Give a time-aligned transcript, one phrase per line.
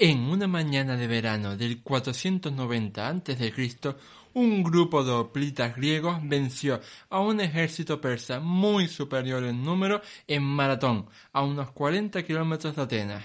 [0.00, 3.52] En una mañana de verano del 490 a.C.,
[4.34, 10.44] un grupo de hoplitas griegos venció a un ejército persa muy superior en número en
[10.44, 13.24] Maratón, a unos 40 kilómetros de Atenas.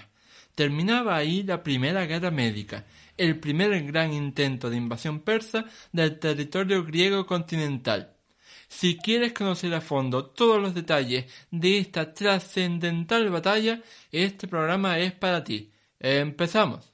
[0.56, 2.84] Terminaba ahí la Primera Guerra Médica,
[3.16, 8.16] el primer gran intento de invasión persa del territorio griego continental.
[8.66, 15.12] Si quieres conocer a fondo todos los detalles de esta trascendental batalla, este programa es
[15.12, 15.70] para ti.
[16.06, 16.92] Empezamos.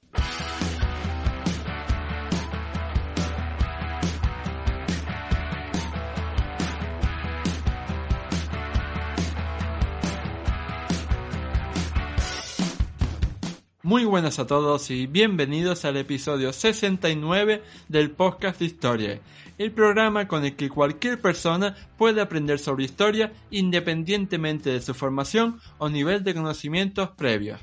[13.82, 19.20] Muy buenas a todos y bienvenidos al episodio 69 del podcast de Historia,
[19.58, 25.58] el programa con el que cualquier persona puede aprender sobre historia independientemente de su formación
[25.78, 27.58] o nivel de conocimientos previos.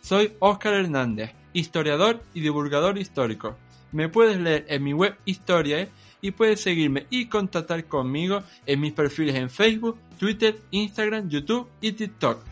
[0.00, 3.56] Soy Óscar Hernández, historiador y divulgador histórico.
[3.92, 5.88] Me puedes leer en mi web Historia
[6.20, 11.92] y puedes seguirme y contactar conmigo en mis perfiles en Facebook, Twitter, Instagram, YouTube y
[11.92, 12.42] TikTok.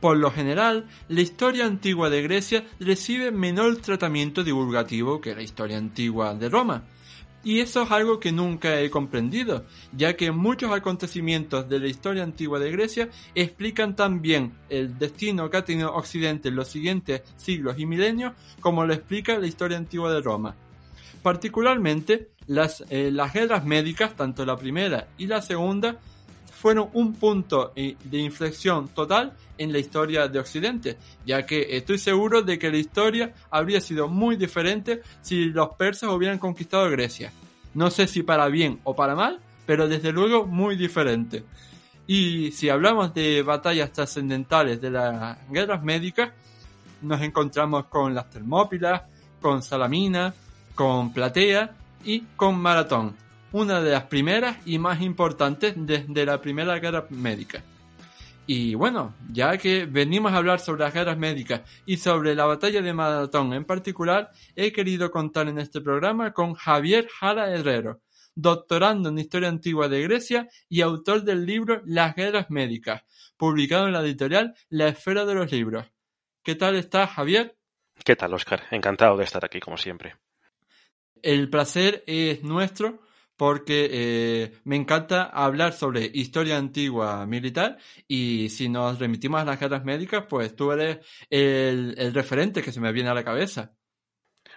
[0.00, 5.78] Por lo general, la historia antigua de Grecia recibe menor tratamiento divulgativo que la historia
[5.78, 6.84] antigua de Roma.
[7.44, 12.22] Y eso es algo que nunca he comprendido, ya que muchos acontecimientos de la historia
[12.22, 17.22] antigua de Grecia explican tan bien el destino que ha tenido Occidente en los siguientes
[17.36, 20.56] siglos y milenios como lo explica la historia antigua de Roma.
[21.22, 26.00] Particularmente, las, eh, las guerras médicas, tanto la primera y la segunda,
[26.64, 31.98] fueron un punto eh, de inflexión total en la historia de Occidente, ya que estoy
[31.98, 37.30] seguro de que la historia habría sido muy diferente si los persas hubieran conquistado Grecia.
[37.74, 41.44] No sé si para bien o para mal, pero desde luego muy diferente.
[42.06, 46.30] Y si hablamos de batallas trascendentales de las guerras médicas,
[47.02, 49.02] nos encontramos con las Termópilas,
[49.38, 50.32] con Salamina,
[50.74, 51.72] con Platea
[52.06, 53.23] y con Maratón
[53.54, 57.62] una de las primeras y más importantes desde la Primera Guerra Médica.
[58.48, 62.82] Y bueno, ya que venimos a hablar sobre las guerras médicas y sobre la batalla
[62.82, 68.00] de Maratón en particular, he querido contar en este programa con Javier Jara Herrero,
[68.34, 73.04] doctorando en Historia Antigua de Grecia y autor del libro Las Guerras Médicas,
[73.36, 75.86] publicado en la editorial La Esfera de los Libros.
[76.42, 77.56] ¿Qué tal estás, Javier?
[78.04, 78.64] ¿Qué tal, Oscar?
[78.72, 80.16] Encantado de estar aquí, como siempre.
[81.22, 83.04] El placer es nuestro
[83.36, 89.58] porque eh, me encanta hablar sobre historia antigua militar y si nos remitimos a las
[89.58, 90.98] guerras médicas, pues tú eres
[91.30, 93.72] el, referente que se me viene a la cabeza.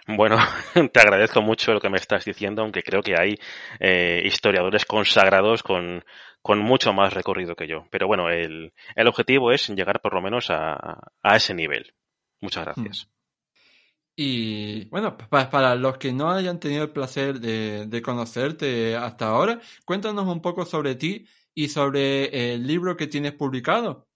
[0.06, 0.36] Bueno,
[0.92, 3.38] te agradezco mucho lo que me estás diciendo, aunque creo que hay
[3.80, 6.04] eh, historiadores consagrados con,
[6.40, 7.86] con, mucho más recorrido que yo.
[7.90, 11.94] Pero bueno, el, el objetivo es llegar por lo menos a, a ese nivel.
[12.40, 13.06] Muchas gracias.
[13.06, 13.17] Mm.
[14.20, 20.26] Y bueno, para los que no hayan tenido el placer de, conocerte hasta ahora, cuéntanos
[20.26, 24.08] un poco sobre ti y sobre el libro que tienes publicado.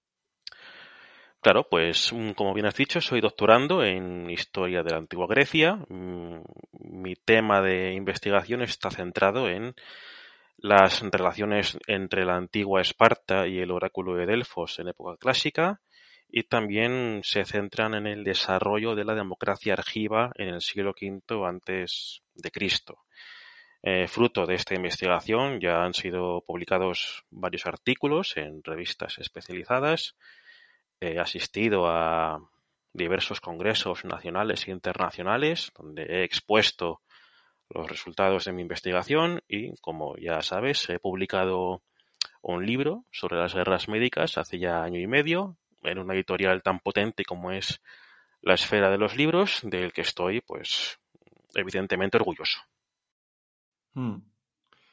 [1.40, 5.76] Claro, pues mm, como bien has dicho, soy doctorando en historia de la antigua Grecia.
[5.88, 6.42] Mm,
[6.80, 9.72] mi tema de investigación está centrado en
[10.56, 15.80] las relaciones entre la antigua Esparta y el oráculo de Delfos en época clásica,
[16.34, 21.46] y también se centran en el desarrollo de la democracia argiva en el siglo V
[21.46, 23.00] antes de Cristo.
[23.82, 30.16] Eh, fruto de esta investigación ya han sido publicados varios artículos en revistas especializadas.
[31.00, 32.38] He asistido a
[32.94, 37.02] diversos congresos nacionales e internacionales donde he expuesto
[37.68, 41.82] los resultados de mi investigación y, como ya sabes, he publicado
[42.40, 46.80] un libro sobre las guerras médicas hace ya año y medio en una editorial tan
[46.80, 47.80] potente como es
[48.40, 50.98] la esfera de los libros, del que estoy, pues,
[51.54, 52.60] evidentemente orgulloso.
[53.94, 54.18] Hmm.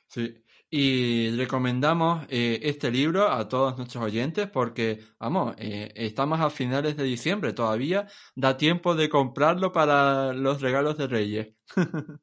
[0.08, 6.50] Sí, y recomendamos eh, este libro a todos nuestros oyentes porque, vamos, eh, estamos a
[6.52, 11.48] finales de diciembre, todavía da tiempo de comprarlo para los regalos de Reyes.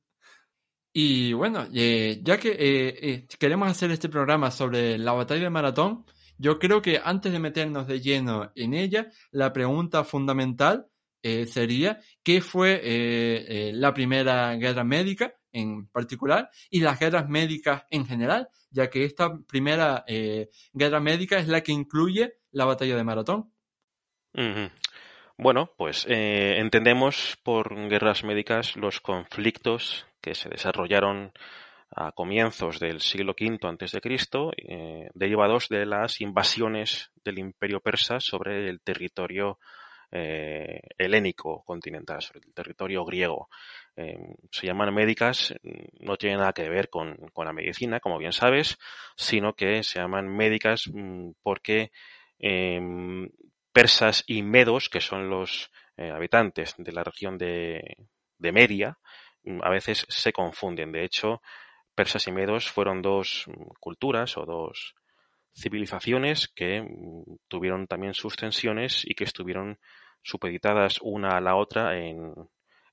[0.93, 6.05] y bueno, eh, ya que queremos hacer este programa sobre la batalla de maratón,
[6.39, 10.87] yo creo que antes de meternos de lleno en ella, la pregunta fundamental
[11.23, 17.85] eh, sería qué fue eh, la primera guerra médica en particular y las guerras médicas
[17.91, 20.05] en general, ya que esta primera
[20.75, 23.51] guerra médica es la que incluye la batalla de Maratón.
[25.39, 31.33] Bueno, pues eh, entendemos por guerras médicas los conflictos que se desarrollaron
[31.97, 37.81] a comienzos del siglo V antes de Cristo, eh, derivados de las invasiones del Imperio
[37.81, 39.59] persa sobre el territorio
[40.13, 43.49] eh, helénico continental, sobre el territorio griego.
[44.51, 45.55] se llaman médicas,
[46.01, 48.77] no tienen nada que ver con, con, la medicina, como bien sabes,
[49.17, 51.93] sino que se llaman médicas mm, porque
[52.39, 53.31] em,
[53.73, 57.97] persas y medos, que son los eh, habitantes de la región de,
[58.39, 58.99] de Media,
[59.45, 60.93] mm, a veces se confunden.
[60.93, 61.41] De hecho,
[61.97, 63.47] persas y medos fueron dos
[63.81, 64.95] culturas o dos
[65.53, 69.79] civilizaciones que mm, tuvieron también sus tensiones y que estuvieron
[70.23, 72.33] supeditadas una a la otra en,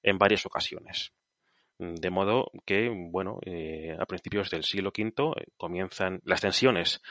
[0.02, 1.14] en varias ocasiones.
[1.78, 7.02] De modo que, bueno, eh, a principios del siglo V eh, comienzan las tensiones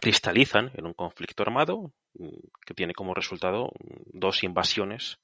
[0.00, 2.28] cristalizan en un conflicto armado mm,
[2.64, 5.18] que tiene como resultado mm, dos invasiones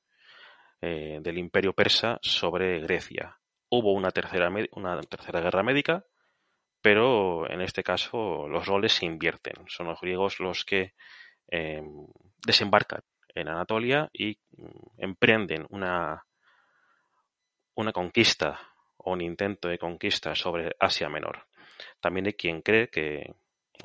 [0.81, 3.39] eh, del imperio persa sobre Grecia.
[3.77, 6.07] Hubo una tercera, una tercera guerra médica,
[6.81, 9.55] pero en este caso los roles se invierten.
[9.69, 10.95] Son los griegos los que
[11.49, 12.07] em,
[12.47, 13.03] desembarcan
[13.35, 16.25] en Anatolia y mm, emprenden una,
[17.75, 18.59] una conquista
[18.97, 21.47] o un intento de conquista sobre Asia Menor.
[22.01, 23.35] También hay quien cree que,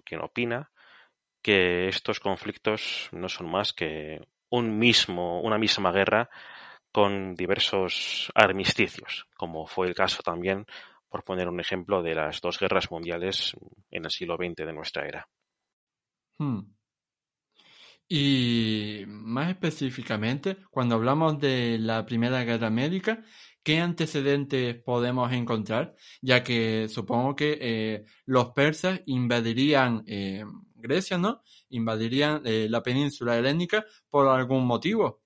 [0.05, 0.71] quien opina
[1.41, 6.29] que estos conflictos no son más que un mismo, una misma guerra
[6.91, 10.65] con diversos armisticios, como fue el caso también,
[11.09, 13.53] por poner un ejemplo, de las dos guerras mundiales
[13.89, 15.27] en el siglo XX de nuestra era.
[16.37, 16.61] Hmm.
[18.07, 23.23] Y más específicamente, cuando hablamos de la Primera Guerra Médica,
[23.63, 25.95] ¿qué antecedentes podemos encontrar?
[26.21, 30.43] Ya que supongo que eh, los persas invadirían eh,
[30.75, 31.41] Grecia, ¿no?
[31.69, 35.20] Invadirían eh, la península helénica por algún motivo.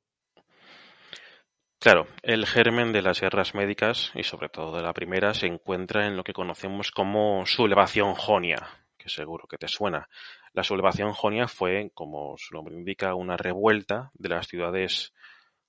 [1.86, 6.08] Claro, el germen de las guerras médicas, y sobre todo de la primera, se encuentra
[6.08, 8.58] en lo que conocemos como sublevación jonia,
[8.98, 10.10] que seguro que te suena.
[10.54, 15.14] La sublevación jonia fue, como su nombre indica, una revuelta de las ciudades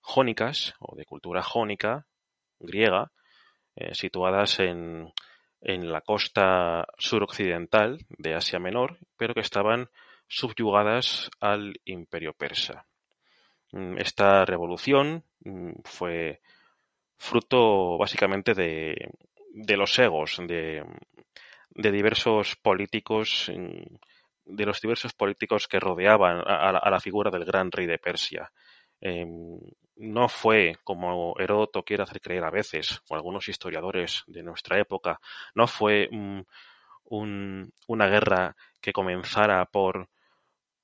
[0.00, 2.06] jónicas o de cultura jónica
[2.60, 3.12] griega,
[3.74, 5.12] eh, situadas en,
[5.60, 9.90] en la costa suroccidental de Asia Menor, pero que estaban
[10.28, 12.86] subyugadas al imperio persa.
[13.72, 15.22] Mm, esta revolución
[15.84, 16.40] fue
[17.16, 18.96] fruto básicamente de,
[19.76, 20.84] los egos de,
[21.70, 27.87] diversos políticos, mm, de los diversos políticos que rodeaban a la figura del gran rey
[27.87, 28.50] de Persia.
[29.00, 29.58] Em,
[29.96, 35.20] no fue, como Heródoto quiere hacer creer a veces, o algunos historiadores de nuestra época,
[35.54, 36.08] no fue
[37.08, 40.08] una guerra que comenzara por,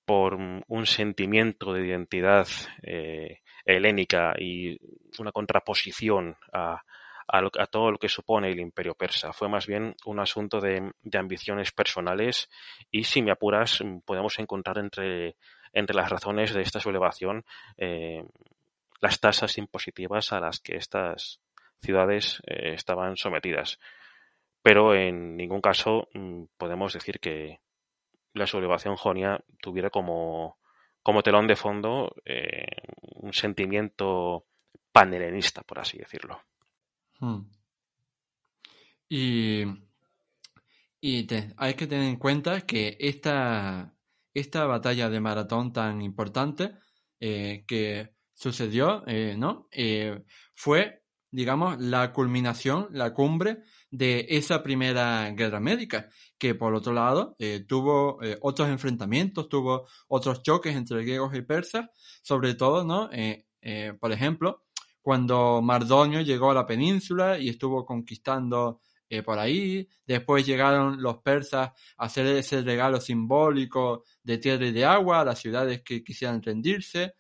[0.05, 2.47] por un sentimiento de identidad
[2.83, 4.79] eh, helénica y
[5.19, 6.83] una contraposición a,
[7.29, 9.33] a, todo lo que supone el imperio persa.
[9.33, 12.49] Fue más bien un asunto de, ambiciones personales
[12.91, 15.37] y, si me apuras, podemos encontrar entre
[15.73, 17.45] entre las razones de esta sublevación
[17.79, 18.25] eh,
[19.01, 21.41] las tasas impositivas a las que estas
[21.81, 23.79] ciudades eh, estaban sometidas.
[24.63, 27.61] Pero en ningún caso mm, podemos decir que
[28.35, 30.59] la sublevación jonia tuviera como,
[31.03, 32.67] como telón de fondo eh,
[33.17, 34.47] un sentimiento
[34.93, 36.41] panhelenista, por así decirlo.
[37.21, 37.43] Hmm.
[39.09, 39.65] Y,
[41.01, 43.95] y hay que tener en cuenta que esta,
[44.33, 46.73] esta batalla de maratón tan importante
[47.21, 49.69] eh, que sucedió, eh, ¿no?
[50.55, 51.02] Fue,
[51.33, 56.09] digamos, la culminación, la cumbre de esa primera guerra médica,
[56.39, 57.37] que por otro lado
[57.67, 61.89] tuvo otros enfrentamientos, tuvo otros choques entre griegos y persas,
[62.23, 63.11] sobre todo, ¿no?
[64.01, 64.63] por ejemplo,
[65.03, 68.81] cuando Mardonio llegó a la península y estuvo conquistando
[69.13, 69.87] eh, por ahí.
[70.07, 75.25] Después llegaron los persas a hacer ese regalo simbólico de tierra y de agua a
[75.27, 77.17] las ciudades que quisieran rendirse.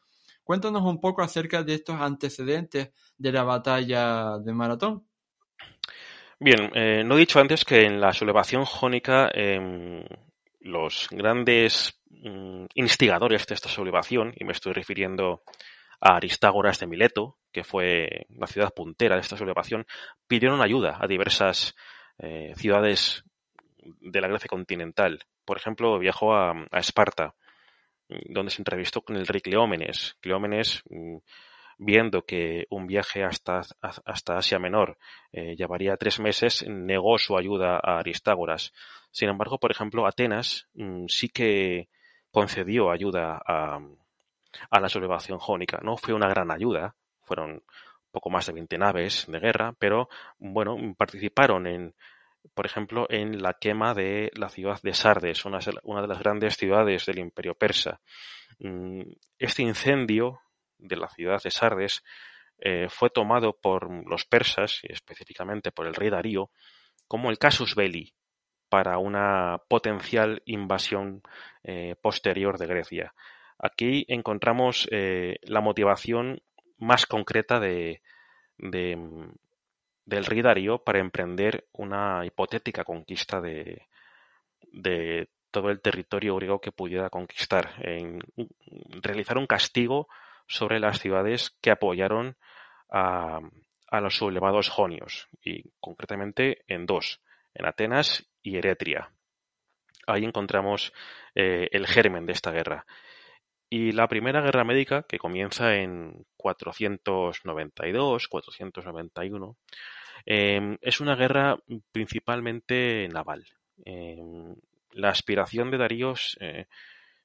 [0.52, 5.08] Cuéntanos un poco acerca de estos antecedentes de la batalla de Maratón.
[6.38, 10.04] Bien, eh, no he dicho antes que en la sublevación jónica em,
[10.60, 15.42] los grandes mm, instigadores de esta sublevación, y me estoy refiriendo
[16.02, 19.86] a Aristágoras de Mileto, que fue la ciudad puntera de esta sublevación,
[20.26, 21.74] pidieron ayuda a diversas
[22.18, 23.24] eh, ciudades
[24.02, 27.34] de la Grecia continental por ejemplo, viajó a, Esparta,
[28.26, 30.16] donde se entrevistó con el rey Cleómenes.
[30.20, 31.16] Cleómenes, mm,
[31.78, 34.98] viendo que un viaje hasta, hasta Asia Menor
[35.32, 38.72] eh, llevaría tres meses, negó su ayuda a Aristágoras.
[39.10, 41.88] Sin embargo, por ejemplo, Atenas mm, sí que
[42.30, 43.78] concedió ayuda a,
[44.70, 45.80] a la sublevación jónica.
[45.82, 47.62] No fue una gran ayuda, fueron
[48.10, 51.94] poco más de 20 naves de guerra, pero bueno, participaron en,
[52.54, 57.06] por ejemplo, en la quema de la ciudad de Sardes, una, de las grandes ciudades
[57.06, 58.00] del imperio persa.
[58.58, 59.02] Mm,
[59.38, 60.40] este incendio
[60.78, 62.02] de la ciudad de Sardes
[62.58, 66.50] eh, fue tomado por los persas, y específicamente por el rey Darío,
[67.08, 68.14] como el casus belli
[68.68, 71.22] para una potencial invasión
[71.62, 73.14] eh, posterior de Grecia.
[73.58, 76.42] Aquí encontramos eh, la motivación
[76.78, 78.00] más concreta de,
[80.04, 83.86] del rey Darío para emprender una hipotética conquista de,
[85.50, 88.20] todo el territorio griego que pudiera conquistar, en
[89.02, 90.08] realizar un castigo
[90.46, 92.36] sobre las ciudades que apoyaron
[92.90, 93.40] a,
[93.92, 97.20] a los sublevados jonios, y concretamente en dos,
[97.54, 99.10] en Atenas y Eretria.
[100.06, 100.92] Ahí encontramos
[101.34, 102.86] eh, el germen de esta guerra.
[103.74, 109.56] Y la Primera Guerra Médica, que comienza en 492, 491,
[110.26, 111.56] em, es una guerra
[111.90, 113.46] principalmente naval.
[113.82, 114.54] Em,
[114.90, 116.66] la aspiración de Darío eh,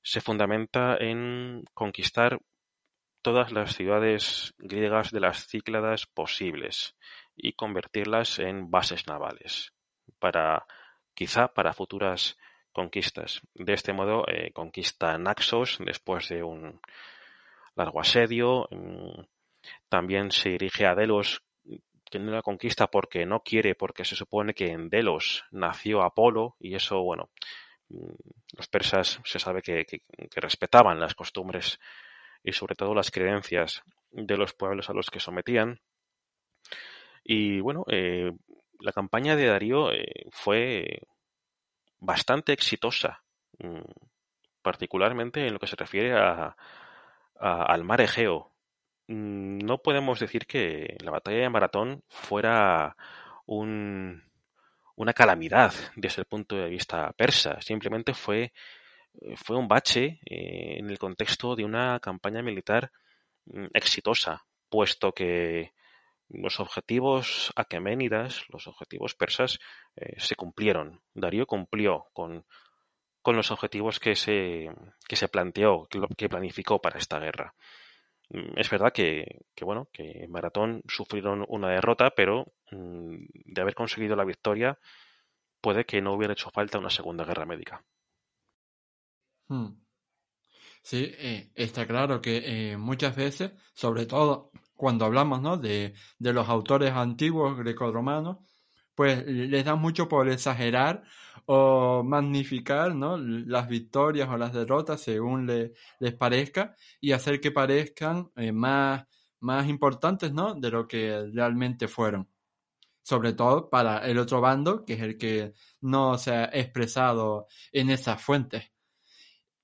[0.02, 2.40] se fundamenta en conquistar
[3.22, 6.96] todas las ciudades griegas de las Cícladas posibles
[7.36, 9.74] y convertirlas en bases navales
[10.18, 10.66] para
[11.14, 12.38] quizá para futuras
[12.78, 13.42] conquistas.
[13.56, 16.80] De este modo eh, conquista Naxos después de un
[17.76, 18.68] largo asedio.
[18.70, 19.22] Mm,
[19.90, 21.42] también se dirige a Delos,
[22.12, 26.56] que no la conquista porque no quiere, porque se supone que en Delos nació Apolo
[26.60, 27.32] y eso, bueno,
[27.90, 28.14] mm,
[28.56, 29.84] los persas se sabe que,
[30.36, 31.80] respetaban las costumbres
[32.44, 33.82] y sobre todo las creencias
[34.12, 35.80] de los pueblos a los que sometían.
[37.24, 38.32] Y bueno, eh,
[38.80, 41.02] la campaña de Darío eh, fue
[42.00, 43.24] bastante exitosa,
[43.60, 43.82] mm,
[44.62, 46.56] particularmente en lo que se refiere a,
[47.40, 48.52] al mar Egeo.
[49.08, 52.96] Mm, no podemos decir que la batalla de Maratón fuera
[53.46, 54.24] un,
[54.96, 57.62] una calamidad desde el punto de vista persa.
[57.62, 58.54] Simplemente fue,
[59.36, 62.92] fue un bache eh, en el contexto de una campaña militar
[63.46, 65.74] mm, exitosa, puesto que
[66.30, 69.60] los objetivos aqueménidas, los objetivos persas,
[69.96, 71.02] eh, se cumplieron.
[71.14, 72.46] Darío cumplió con,
[73.26, 74.70] los objetivos que se,
[75.08, 77.54] que se planteó, que, planificó para esta guerra.
[78.30, 83.62] Mm, es verdad que, que, bueno, que en Maratón sufrieron una derrota, pero mm, de
[83.62, 84.80] haber conseguido la victoria,
[85.62, 87.84] puede que no hubiera hecho falta una segunda guerra médica.
[89.50, 89.80] Hmm.
[90.82, 95.58] Sí, eh, está claro que eh, muchas veces, sobre todo cuando hablamos ¿no?
[95.58, 98.38] de, de los autores antiguos greco-romanos,
[98.96, 101.04] pues les da mucho por exagerar
[101.46, 103.18] o magnificar ¿no?
[103.18, 109.06] las victorias o las derrotas según les parezca y hacer que parezcan eh, más,
[109.40, 110.56] más importantes ¿no?
[110.56, 112.28] de lo que realmente fueron.
[113.04, 117.90] Sobre todo para el otro bando, que es el que no se ha expresado en
[117.92, 118.72] esas fuentes.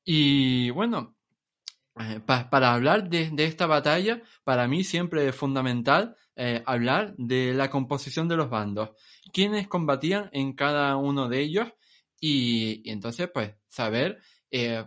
[0.05, 1.15] Y bueno,
[1.99, 7.69] eh, para hablar de, esta batalla, para mí siempre es fundamental eh, hablar de la
[7.69, 8.89] composición de los bandos,
[9.31, 11.67] quiénes combatían en cada uno de ellos
[12.19, 14.19] y, entonces pues saber
[14.49, 14.85] eh,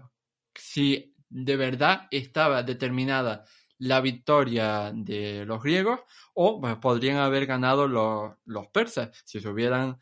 [0.53, 3.45] si de verdad estaba determinada
[3.79, 6.01] la victoria de los griegos
[6.35, 10.01] o pues, podrían haber ganado los, los persas si se hubieran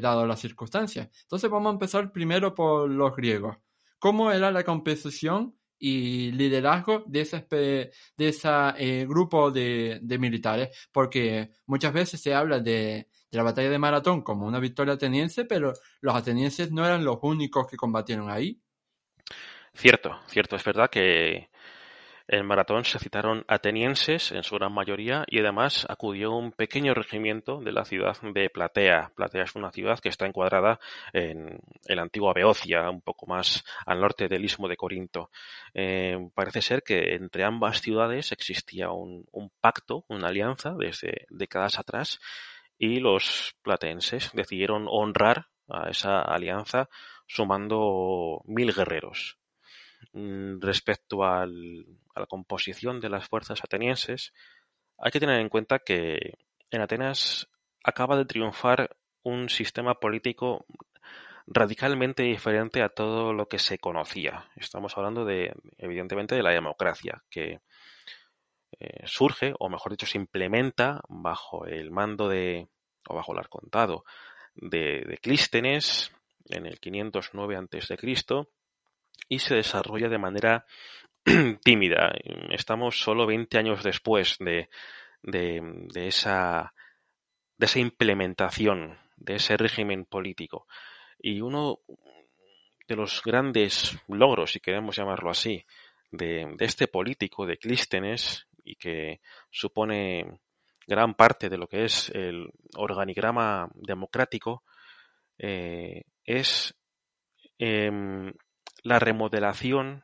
[0.00, 1.10] dado las circunstancias.
[1.22, 3.58] Entonces vamos a empezar primero por los griegos.
[3.98, 10.88] ¿Cómo era la composición y liderazgo de ese, de ese eh, grupo de, de, militares,
[10.92, 15.72] porque muchas veces se habla de, la batalla de Maratón como una victoria ateniense, pero
[16.00, 18.60] los atenienses no eran los únicos que combatieron ahí.
[19.74, 21.50] Cierto, cierto, es verdad que
[22.28, 27.60] en Maratón se citaron atenienses en su gran mayoría y además acudió un pequeño regimiento
[27.60, 29.12] de la ciudad de Platea.
[29.14, 30.80] Platea es una ciudad que está encuadrada
[31.12, 35.30] en, la antigua Beocia, un poco más al norte del istmo de Corinto.
[35.72, 39.26] Eh, parece ser que entre ambas ciudades existía un,
[39.60, 42.18] pacto, una alianza desde décadas atrás
[42.76, 46.88] y los platenses decidieron honrar a esa alianza
[47.26, 49.38] sumando mil guerreros.
[50.12, 54.32] Mm, respecto a la composición de las fuerzas atenienses,
[54.98, 56.38] hay que tener en cuenta que
[56.70, 57.48] en Atenas
[57.84, 60.64] acaba de triunfar un sistema político
[61.46, 64.50] radicalmente diferente a todo lo que se conocía.
[64.56, 67.60] Estamos hablando de, evidentemente, de la democracia, que
[68.80, 72.68] eh, surge, o mejor dicho, se implementa bajo el mando de,
[73.08, 74.04] o bajo el arcontado
[74.54, 76.12] de, de Clístenes
[76.46, 77.96] en el 509 a.C.
[79.28, 80.66] y se desarrolla de manera
[81.64, 82.12] tímida.
[82.50, 84.68] Estamos solo 20 años después de,
[85.22, 86.72] de, esa,
[87.56, 90.66] de esa implementación de ese régimen político.
[91.18, 91.80] Y uno
[92.86, 95.64] de los grandes logros, si queremos llamarlo así,
[96.10, 99.20] de, de este político, de Clístenes, y que
[99.50, 100.38] supone
[100.86, 104.62] gran parte de lo que es el organigrama democrático,
[105.38, 106.74] eh, es
[107.58, 108.32] eh,
[108.82, 110.02] la remodelación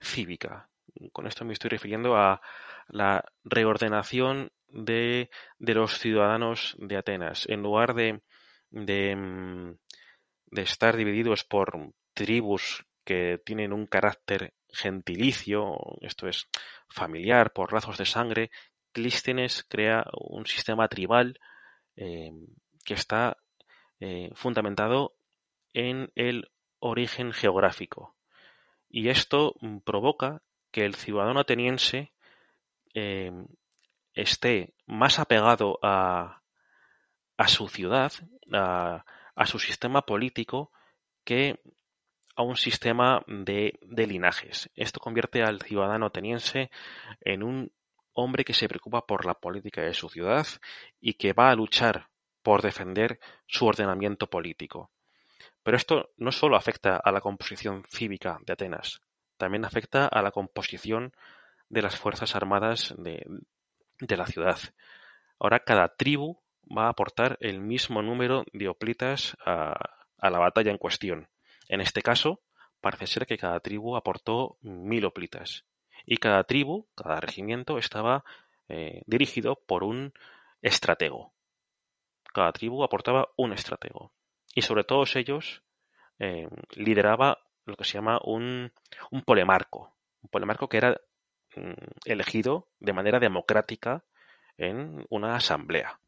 [0.00, 0.68] cívica.
[1.12, 2.40] Con esto me estoy refiriendo a
[2.88, 7.46] la reordenación de, de los ciudadanos de Atenas.
[7.48, 8.20] En lugar de,
[8.70, 9.76] de, mm,
[10.46, 16.48] de estar divididos por tribus que tienen un carácter gentilicio, esto es
[16.88, 18.50] familiar, por lazos de sangre,
[18.92, 21.38] Clístenes crea un sistema tribal
[21.96, 22.30] eh,
[22.84, 23.38] que está
[24.00, 25.14] eh, fundamentado
[25.72, 26.50] en el
[26.82, 28.16] origen geográfico.
[28.90, 32.12] Y esto mm, provoca que el ciudadano ateniense
[32.94, 33.32] eh,
[34.14, 36.42] esté más apegado a,
[37.46, 38.12] su ciudad,
[38.52, 39.04] a,
[39.46, 40.70] su sistema político,
[41.24, 41.60] que
[42.36, 44.70] a un sistema de, linajes.
[44.74, 46.70] Esto convierte al ciudadano ateniense
[47.20, 47.72] en un
[48.12, 50.46] hombre que se preocupa por la política de su ciudad
[51.00, 52.08] y que va a luchar
[52.42, 54.90] por defender su ordenamiento político.
[55.62, 59.00] Pero esto no solo afecta a la composición cívica de Atenas,
[59.36, 61.12] también afecta a la composición
[61.68, 63.24] de las Fuerzas Armadas de,
[64.16, 64.58] la ciudad.
[65.38, 66.40] Ahora cada tribu
[66.76, 69.74] va a aportar el mismo número de hoplitas a,
[70.18, 71.28] a la batalla en cuestión.
[71.68, 72.40] En este caso,
[72.80, 75.64] parece ser que cada tribu aportó mil hoplitas.
[76.04, 78.24] Y cada tribu, cada regimiento, estaba
[78.68, 80.12] eh, dirigido por un
[80.60, 81.32] estratego.
[82.32, 84.12] Cada tribu aportaba un estratego.
[84.54, 85.62] Y sobre todos ellos
[86.18, 88.72] eh, lideraba lo que se llama un,
[89.10, 89.94] un polemarco.
[90.22, 91.00] Un polemarco que era
[91.56, 91.72] mm,
[92.04, 94.04] elegido de manera democrática
[94.56, 95.98] en una asamblea.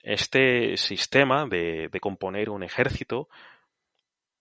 [0.00, 3.28] Este sistema de, de componer un ejército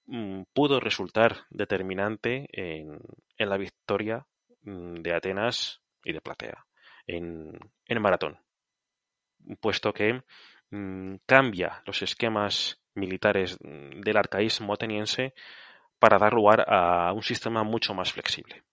[0.05, 2.99] mm, pudo resultar determinante en,
[3.37, 4.25] en, la victoria
[4.63, 6.65] mm, de Atenas y de Platea
[7.07, 8.39] en, en maratón,
[9.59, 10.21] puesto que
[11.25, 15.33] cambia los esquemas militares del arcaísmo ateniense
[15.99, 18.63] para dar lugar a un sistema mucho más flexible.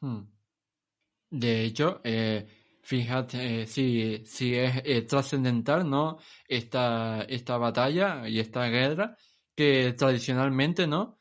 [0.00, 0.22] Hmm.
[1.30, 2.46] De hecho, eh,
[2.82, 6.18] fíjate eh, si, si es eh, trascendental ¿no?
[6.46, 9.16] esta, esta batalla y esta guerra
[9.54, 11.16] que tradicionalmente, ¿no?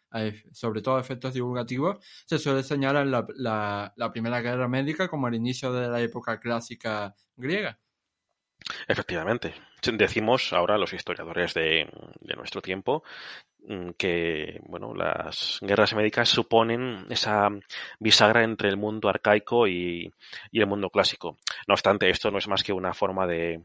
[0.51, 5.27] sobre todo a efectos divulgativos, se suele señalar la, la, la primera guerra médica como
[5.27, 7.77] el inicio de la época clásica griega.
[8.87, 9.53] Efectivamente.
[9.81, 11.87] Decimos ahora los historiadores de,
[12.35, 13.03] nuestro tiempo
[13.67, 17.49] mm, que bueno, las guerras médicas suponen esa
[17.99, 20.11] bisagra entre el mundo arcaico y,
[20.51, 21.37] el mundo clásico.
[21.67, 23.63] No obstante, esto no es más que una forma de,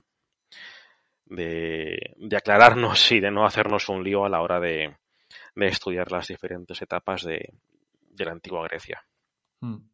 [1.24, 4.94] de, de aclararnos y de no hacernos un lío a la hora de,
[5.54, 7.54] de estudiar las diferentes etapas de,
[8.10, 9.04] de la antigua Grecia.
[9.60, 9.91] Hmm.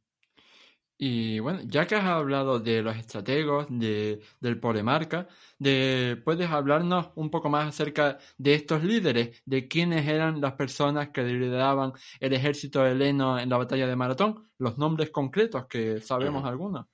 [1.01, 7.11] Y bueno, ya que has hablado de los estrategos, de, del polemarca, de, ¿puedes hablarnos
[7.15, 12.33] un poco más acerca de estos líderes, de quiénes eran las personas que lideraban el
[12.33, 14.51] ejército heleno en la batalla de Maratón?
[14.59, 16.87] Los nombres concretos, que sabemos uh algunos.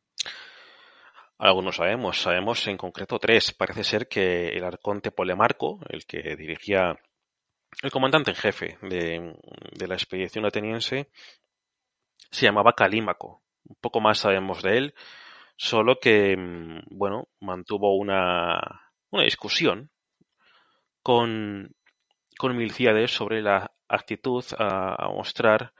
[1.38, 3.52] Algunos sabemos, sabemos en concreto tres.
[3.52, 6.94] Parece ser que el arconte Polemarco, el que dirigía
[7.82, 9.34] el comandante en jefe de,
[9.72, 11.08] de la expedición ateniense,
[12.30, 14.94] se llamaba Calímaco un poco más sabemos de él,
[15.56, 18.60] solo que, mm, bueno, mantuvo una,
[19.10, 19.90] una discusión
[21.02, 21.74] con,
[22.38, 25.72] con Milciades sobre la actitud a, mostrar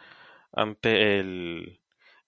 [0.52, 1.80] ante el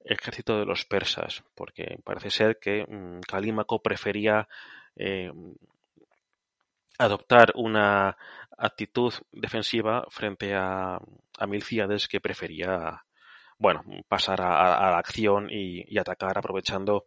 [0.04, 4.48] ejército de los persas, porque parece ser que mmm, Calímaco prefería
[4.96, 5.32] eh,
[6.98, 8.16] adoptar una
[8.58, 10.98] actitud defensiva frente a,
[11.38, 13.05] a Milciades que prefería
[13.58, 17.06] bueno, pasar a, a la acción y, atacar aprovechando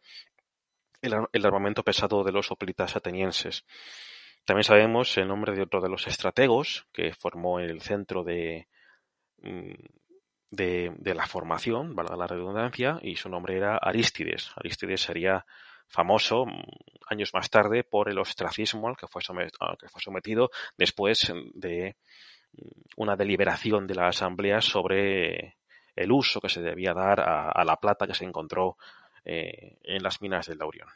[1.01, 3.65] el, el, armamento pesado de los hoplitas atenienses.
[4.45, 8.67] También sabemos el nombre de otro de los estrategos que formó el centro de,
[9.41, 9.73] mm,
[10.51, 14.51] de, de la formación, valga la redundancia, y su nombre era Aristides.
[14.55, 15.45] Aristides sería
[15.87, 16.63] famoso mm,
[17.09, 21.31] años más tarde por el ostracismo al que fue sometido, al que fue sometido después
[21.53, 21.95] de
[22.97, 25.58] una deliberación de la asamblea sobre
[25.95, 28.77] el uso que se debía dar a, la plata que se encontró
[29.23, 30.87] eh, en las minas del Laurion.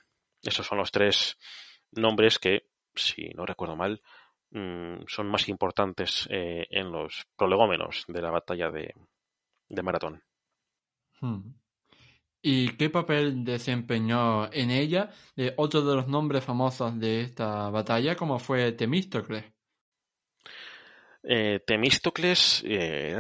[0.42, 1.38] Esos son los tres
[1.92, 4.02] nombres que, si no recuerdo mal,
[4.52, 8.94] mm, son más importantes eh, en los prolegómenos de la batalla de,
[9.82, 10.22] Maratón.
[11.20, 11.54] Hmm.
[12.42, 18.16] ¿Y qué papel desempeñó en ella de otro de los nombres famosos de esta batalla,
[18.18, 19.46] como fue Temístocles?
[21.24, 23.16] Eh, Temístocles eh,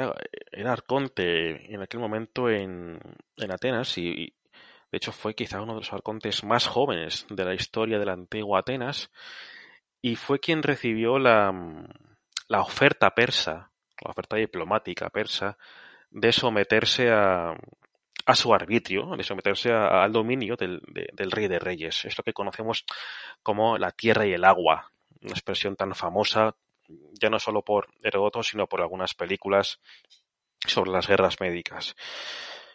[0.51, 2.99] era, arconte en aquel momento en,
[3.49, 4.33] Atenas y,
[4.91, 8.13] de hecho fue quizá uno de los arcontes más jóvenes de la historia de la
[8.13, 9.09] antigua Atenas
[10.01, 11.53] y fue quien recibió la,
[12.49, 13.71] la oferta persa,
[14.03, 15.57] la oferta diplomática persa,
[16.11, 17.55] de someterse a,
[18.25, 20.81] a su arbitrio, de someterse al dominio del,
[21.13, 22.05] del, rey de reyes.
[22.05, 22.85] Es lo que conocemos
[23.41, 26.55] como la tierra y el agua, una expresión tan famosa
[27.19, 29.79] ya no solo por Heródoto, sino por algunas películas
[30.65, 31.95] sobre las guerras médicas.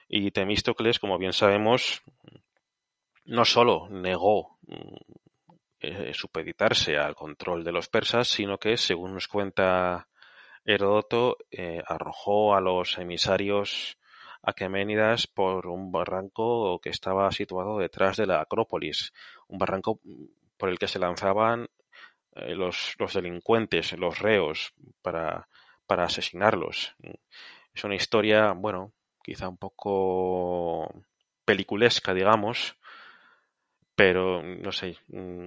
[0.09, 2.03] Y Temístocles, como bien sabemos,
[3.25, 4.59] no solo negó
[5.81, 10.09] eh, supeditarse al control de los persas, sino que, según nos cuenta
[10.65, 13.99] Heródoto, eh, arrojó a los emisarios
[14.43, 19.13] aqueménidas por un barranco que estaba situado detrás de la Acrópolis,
[19.47, 20.01] un barranco
[20.57, 21.69] por el que se lanzaban
[22.37, 25.49] eh, los, delincuentes, los reos, para,
[25.87, 26.95] para asesinarlos.
[27.75, 30.93] Es una historia, bueno, quizá un poco
[31.45, 32.77] peliculesca, digamos,
[33.95, 35.47] pero no sé, mm,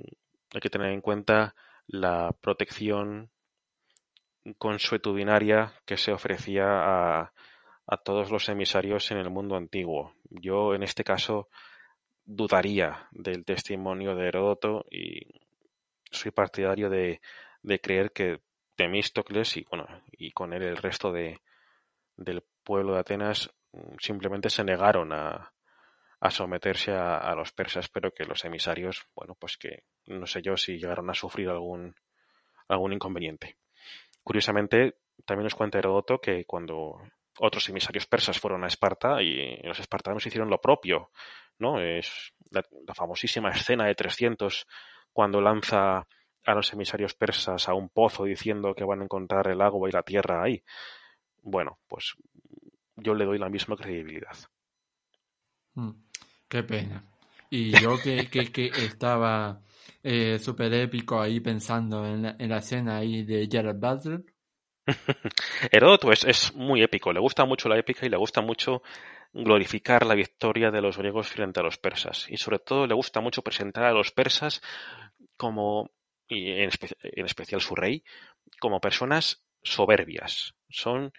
[0.53, 1.55] hay que tener en cuenta
[1.87, 3.29] la protección
[4.57, 7.33] consuetudinaria que se ofrecía a,
[7.85, 10.13] a todos los emisarios en el mundo antiguo.
[10.29, 11.49] Yo en este caso
[12.25, 15.21] dudaría del testimonio de Heródoto y
[16.11, 17.21] soy partidario de,
[17.81, 18.41] creer que
[18.75, 21.41] Temístocles y bueno y con él el resto de,
[22.17, 25.53] del pueblo de Atenas mm, simplemente se negaron a,
[26.19, 30.41] a someterse a, a, los persas, pero que los emisarios, bueno, pues que no sé
[30.41, 31.95] yo si llegaron a sufrir algún,
[32.67, 33.57] algún inconveniente.
[34.23, 37.01] Curiosamente, también nos cuenta Heródoto que cuando
[37.39, 41.11] otros emisarios persas fueron a Esparta y los espartanos hicieron lo propio,
[41.57, 41.81] ¿no?
[41.81, 44.67] Es la, famosísima escena de 300
[45.13, 46.07] cuando lanza
[46.45, 49.91] a los emisarios persas a un pozo diciendo que van a encontrar el agua y
[49.91, 50.63] la tierra ahí.
[51.43, 52.15] Bueno, pues
[52.95, 54.35] yo le doy la misma credibilidad.
[55.75, 55.91] Mm,
[56.47, 57.03] qué pena.
[57.49, 59.61] Y yo que, que, estaba
[60.03, 64.23] eh, súper épico ahí pensando en la, en la escena ahí de Gerard Butler,
[65.71, 68.81] Heródoto es, muy épico, le gusta mucho la épica y le gusta mucho
[69.33, 72.27] glorificar la victoria de los griegos frente a los persas.
[72.29, 74.61] Y sobre todo le gusta mucho presentar a los persas
[75.37, 75.91] como,
[76.27, 76.69] y en,
[77.25, 78.03] especial su rey,
[78.59, 80.55] como personas soberbias.
[80.69, 81.13] Son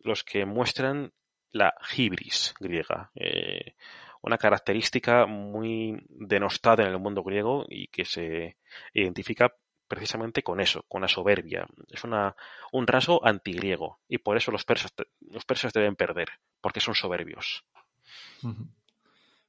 [0.00, 1.12] los que muestran
[1.50, 3.74] la hibris griega, eh,
[4.20, 8.58] una característica muy denostada en el mundo griego y que se
[8.92, 9.54] identifica
[9.86, 11.66] precisamente con eso, con la soberbia.
[11.88, 12.36] Es una,
[12.72, 16.28] un rasgo antigriego y por eso los persas, los persas deben perder,
[16.60, 17.64] porque son soberbios.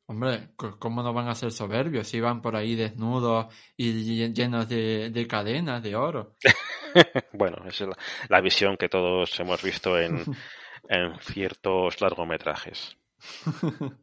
[0.05, 5.27] Hombre, ¿cómo no van a ser soberbios si van por ahí desnudos y llenos de,
[5.29, 6.35] cadenas de oro?
[7.33, 7.89] bueno, esa es
[8.27, 10.23] la, visión que todos hemos visto en,
[10.89, 12.97] en ciertos largometrajes.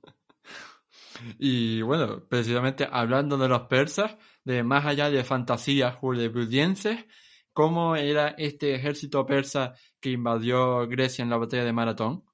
[1.41, 7.05] y bueno, precisamente hablando de los persas, de más allá de fantasías hollywoodenses,
[7.53, 12.26] cómo era este ejército persa que invadió Grecia en la batalla de Maratón.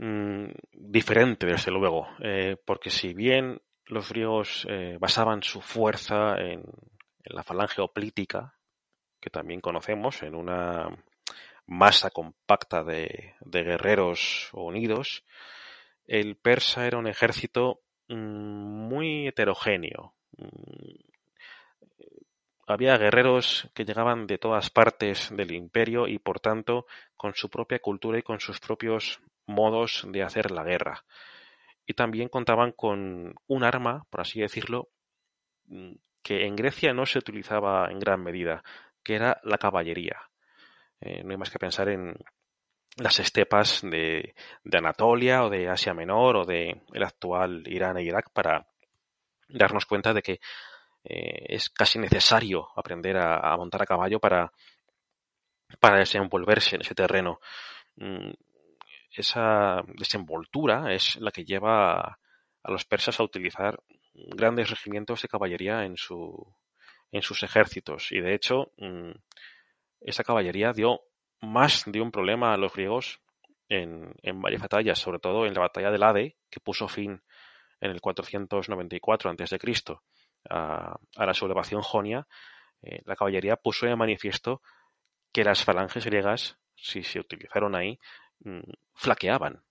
[0.00, 6.62] Mm, diferente, desde luego, eh, porque si bien los griegos eh, basaban su fuerza en,
[7.24, 8.54] la falange oplítica,
[9.20, 10.88] que también conocemos, en una
[11.66, 15.24] masa compacta de, guerreros unidos,
[16.06, 18.14] el persa era un ejército mm,
[18.88, 20.94] muy heterogéneo, Mm,
[22.66, 27.78] había guerreros que llegaban de todas partes del imperio y por tanto con su propia
[27.78, 31.04] cultura y con sus propios modos de hacer la guerra.
[31.86, 34.90] Y también contaban con un arma, por así decirlo,
[35.66, 38.62] mm, que en Grecia no se utilizaba en gran medida,
[39.02, 40.20] que era la caballería.
[41.00, 42.14] Eh, no hay más que pensar en
[42.96, 44.34] las estepas de,
[44.64, 48.66] de Anatolia o de Asia Menor o de el actual Irán e Irak para
[49.48, 50.40] darnos cuenta de que
[51.04, 54.52] eh, es casi necesario aprender a, montar a caballo para,
[55.80, 57.40] para desenvolverse en ese terreno.
[59.18, 63.82] Esa desenvoltura es la que lleva a, los persas a utilizar
[64.14, 66.54] grandes regimientos de caballería en, su,
[67.10, 68.12] en sus ejércitos.
[68.12, 69.10] Y de hecho, mm,
[70.02, 71.00] esa caballería dio
[71.40, 73.20] más de un problema a los griegos
[73.68, 77.20] en, varias batallas, sobre todo en la batalla del Ade, que puso fin
[77.80, 79.58] en el 494 a.C.
[80.48, 82.28] A, a la sublevación jonia,
[82.82, 84.62] eh, la caballería puso de manifiesto
[85.32, 87.98] que las falanges griegas, si se utilizaron ahí,
[88.94, 89.62] flaqueaban.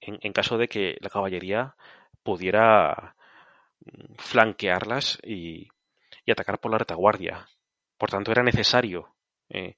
[0.00, 1.76] En, caso de que la caballería
[2.22, 3.16] pudiera
[3.80, 5.68] mm, flanquearlas y,
[6.30, 7.48] atacar por la retaguardia.
[7.98, 9.16] Por tanto, era necesario
[9.48, 9.76] eh,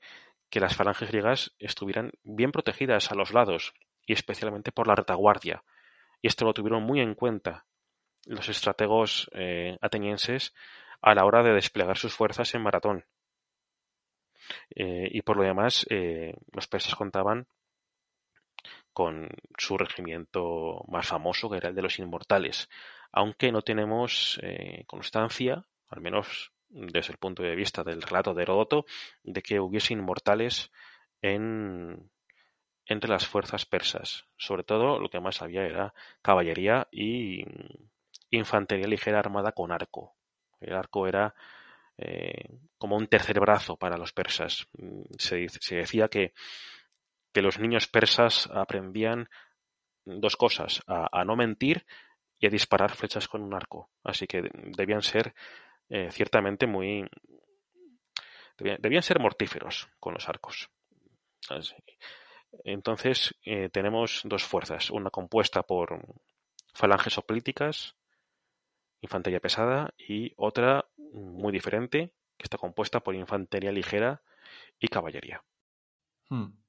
[0.50, 3.72] que las falanges griegas estuvieran bien protegidas a los lados
[4.06, 5.64] y especialmente por la retaguardia.
[6.20, 7.64] Y esto lo tuvieron muy en cuenta
[8.26, 10.54] los estrategos eh, atenienses
[11.00, 13.06] a la hora de desplegar sus fuerzas en maratón.
[14.76, 15.86] Eh, y por lo demás,
[16.52, 17.48] los persas contaban
[18.92, 19.28] con
[19.58, 22.68] su regimiento más famoso, que era el de los inmortales,
[23.10, 24.40] aunque no tenemos
[24.86, 28.86] constancia, al menos desde el punto de vista del relato de Heródoto,
[29.22, 30.70] de que hubiese inmortales
[31.20, 32.10] en,
[32.86, 34.24] entre las fuerzas persas.
[34.36, 37.44] Sobre todo lo que más había era caballería y
[38.30, 40.16] infantería ligera armada con arco.
[40.60, 41.34] El arco era
[41.98, 44.66] eh, como un tercer brazo para los persas.
[45.18, 46.32] Se, decía que,
[47.32, 49.28] que, los niños persas aprendían
[50.04, 51.86] dos cosas, a, no mentir
[52.38, 53.90] y a disparar flechas con un arco.
[54.02, 55.34] Así que debían ser
[55.88, 57.08] eh, ciertamente muy...
[58.58, 60.70] Debían, ser mortíferos con los arcos.
[62.64, 66.00] Entonces eh, tenemos dos fuerzas, una compuesta por
[66.74, 67.96] falanges oplíticas,
[69.00, 74.22] infantería pesada, y otra muy diferente, que está compuesta por infantería ligera
[74.78, 75.42] y caballería.
[76.28, 76.61] Hmm.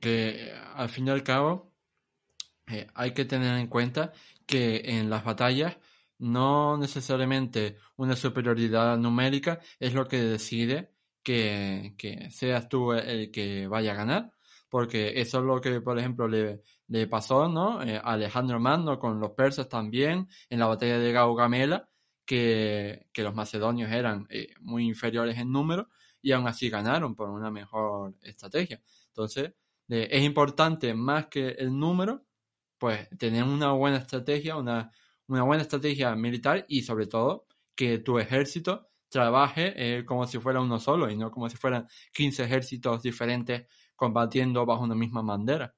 [0.00, 1.72] Que al fin y al cabo
[2.66, 4.12] eh, hay que tener en cuenta
[4.46, 5.78] que en las batallas
[6.18, 13.92] no necesariamente una superioridad numérica es lo que decide que, seas tú el que vaya
[13.92, 14.32] a ganar,
[14.68, 17.82] porque eso es lo que, por ejemplo, le, le pasó ¿no?
[17.82, 21.88] Eh, a Alejandro Magno con los persas también en la batalla de Gaugamela,
[22.24, 25.88] que, que los macedonios eran eh, muy inferiores en número
[26.20, 28.80] y aún así ganaron por una mejor estrategia.
[29.18, 29.52] Entonces,
[29.88, 32.24] es importante más que el número,
[32.78, 34.92] pues tener una buena estrategia, una,
[35.26, 40.60] una buena estrategia militar y sobre todo que tu ejército trabaje eh, como si fuera
[40.60, 45.74] uno solo y no como si fueran 15 ejércitos diferentes combatiendo bajo una misma bandera.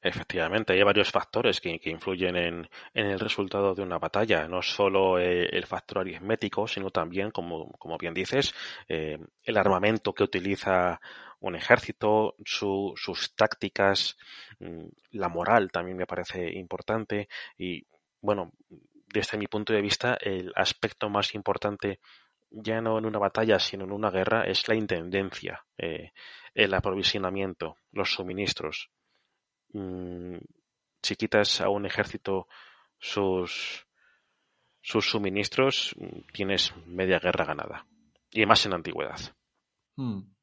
[0.00, 5.48] Efectivamente, hay varios factores que, influyen en, el resultado de una batalla, no solo eh,
[5.52, 8.54] el factor aritmético, sino también, como, bien dices,
[8.88, 11.00] eh, el armamento que utiliza
[11.40, 14.16] un ejército, sus tácticas,
[14.60, 17.86] mm, la moral también me parece importante y
[18.20, 18.52] bueno,
[19.06, 22.00] desde mi punto de vista, el aspecto más importante,
[22.50, 26.12] ya no en una batalla, sino en una guerra, es la intendencia, eh,
[26.54, 28.90] el aprovisionamiento, los suministros.
[29.72, 30.38] Mm,
[31.02, 32.48] si quitas a un ejército
[32.98, 33.86] sus,
[34.80, 35.94] sus suministros,
[36.32, 37.86] tienes media guerra ganada.
[38.30, 39.20] Y más en la antigüedad.
[39.96, 40.35] Hmm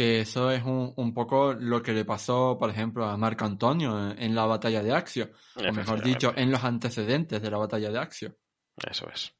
[0.00, 4.14] que eso es un, un, poco lo que le pasó, por ejemplo, a Marco Antonio
[4.16, 7.98] en, la batalla de Axio, o mejor dicho, en los antecedentes de la batalla de
[7.98, 8.34] Axio.
[8.78, 9.30] Eso es.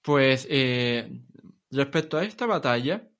[0.00, 1.06] Pues eh,
[1.70, 3.10] respecto a esta batalla,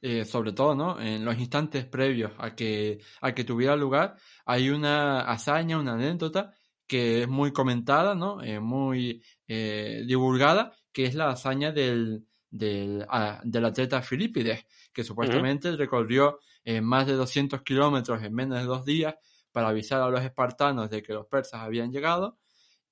[0.00, 0.98] eh, sobre todo ¿no?
[0.98, 6.54] en los instantes previos a que, a que tuviera lugar, hay una hazaña, una anécdota
[6.86, 8.42] que es muy comentada, ¿no?
[8.42, 13.06] Eh, muy divulgada, que es la hazaña del, del,
[13.44, 18.84] del atleta Filipides, que supuestamente recorrió eh, más de 200 kilómetros en menos de dos
[18.84, 19.14] días
[19.52, 22.38] para avisar a los espartanos de que los persas habían llegado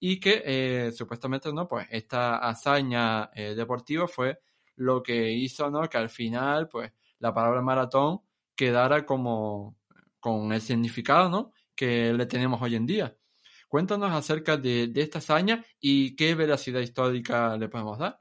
[0.01, 4.39] y que eh, supuestamente no pues esta hazaña eh, deportiva fue
[4.77, 8.21] lo que hizo no que al final pues la palabra maratón
[8.55, 9.77] quedara como
[10.21, 13.17] con el significado no que le tenemos hoy en día.
[13.69, 18.21] Cuéntanos acerca de, de esta hazaña y qué veracidad histórica le podemos dar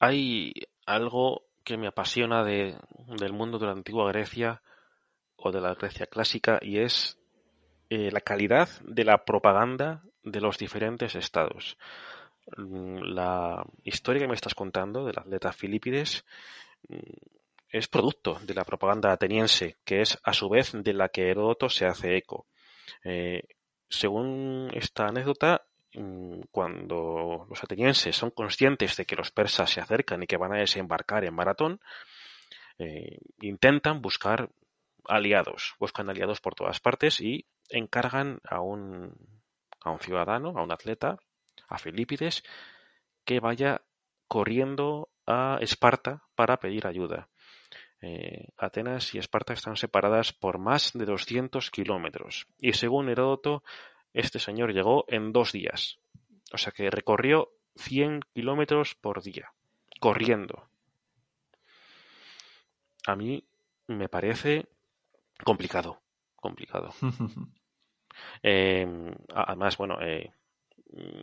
[0.00, 0.54] hay
[0.86, 2.76] algo que me apasiona de,
[3.18, 4.62] del mundo de la antigua Grecia
[5.36, 7.18] o de la Grecia clásica y es
[7.90, 11.76] eh, la calidad de la propaganda de los diferentes estados.
[12.56, 16.24] Mm, la historia que me estás contando del atleta Filipides
[16.88, 16.96] mm,
[17.68, 21.68] es producto de la propaganda ateniense, que es a su vez de la que Heródoto
[21.68, 22.46] se hace eco.
[23.04, 23.44] Eh,
[23.88, 25.66] según esta anécdota,
[26.50, 30.58] cuando los atenienses son conscientes de que los persas se acercan y que van a
[30.58, 31.80] desembarcar en Maratón,
[32.78, 34.50] eh, intentan buscar
[35.06, 39.14] aliados, buscan aliados por todas partes y encargan a un,
[39.80, 41.18] a un ciudadano, a un atleta,
[41.68, 42.42] a Filipides,
[43.24, 43.82] que vaya
[44.28, 47.28] corriendo a Esparta para pedir ayuda.
[48.02, 53.62] Eh, Atenas y Esparta están separadas por más de 200 kilómetros y según Heródoto,
[54.12, 55.98] este señor llegó en dos días.
[56.52, 59.52] O sea que recorrió 100 kilómetros por día,
[60.00, 60.68] corriendo.
[63.06, 63.44] A mí
[63.86, 64.66] me parece
[65.44, 66.00] complicado,
[66.36, 66.92] complicado.
[68.42, 70.32] Em, además, bueno, eh,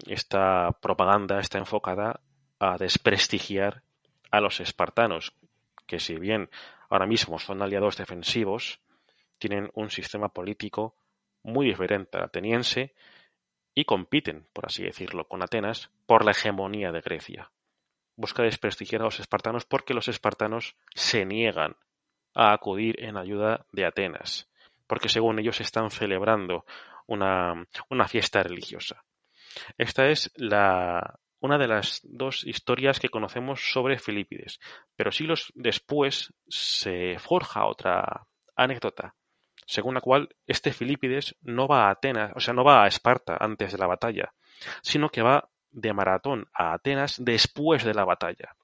[0.07, 2.21] esta propaganda está enfocada
[2.59, 3.83] a desprestigiar
[4.31, 5.33] a los espartanos,
[5.85, 6.49] que si bien
[6.89, 8.79] ahora mismo son aliados defensivos,
[9.37, 10.95] tienen un sistema político
[11.43, 12.93] muy diferente al ateniense
[13.73, 17.51] y compiten, por así decirlo, con Atenas por la hegemonía de Grecia.
[18.15, 21.75] Busca desprestigiar a los espartanos porque los espartanos se niegan
[22.33, 24.49] a acudir en ayuda de Atenas,
[24.87, 26.65] porque según ellos están celebrando
[27.05, 29.03] una, una fiesta religiosa.
[29.77, 34.59] Esta es la, una de las dos historias que conocemos sobre Filipides,
[34.95, 39.15] pero siglos después se forja otra anécdota,
[39.67, 43.37] según la cual este Filipides no va a Atenas, o sea, no va a Esparta
[43.39, 44.33] antes de la batalla,
[44.81, 48.55] sino que va de maratón a Atenas después de la batalla.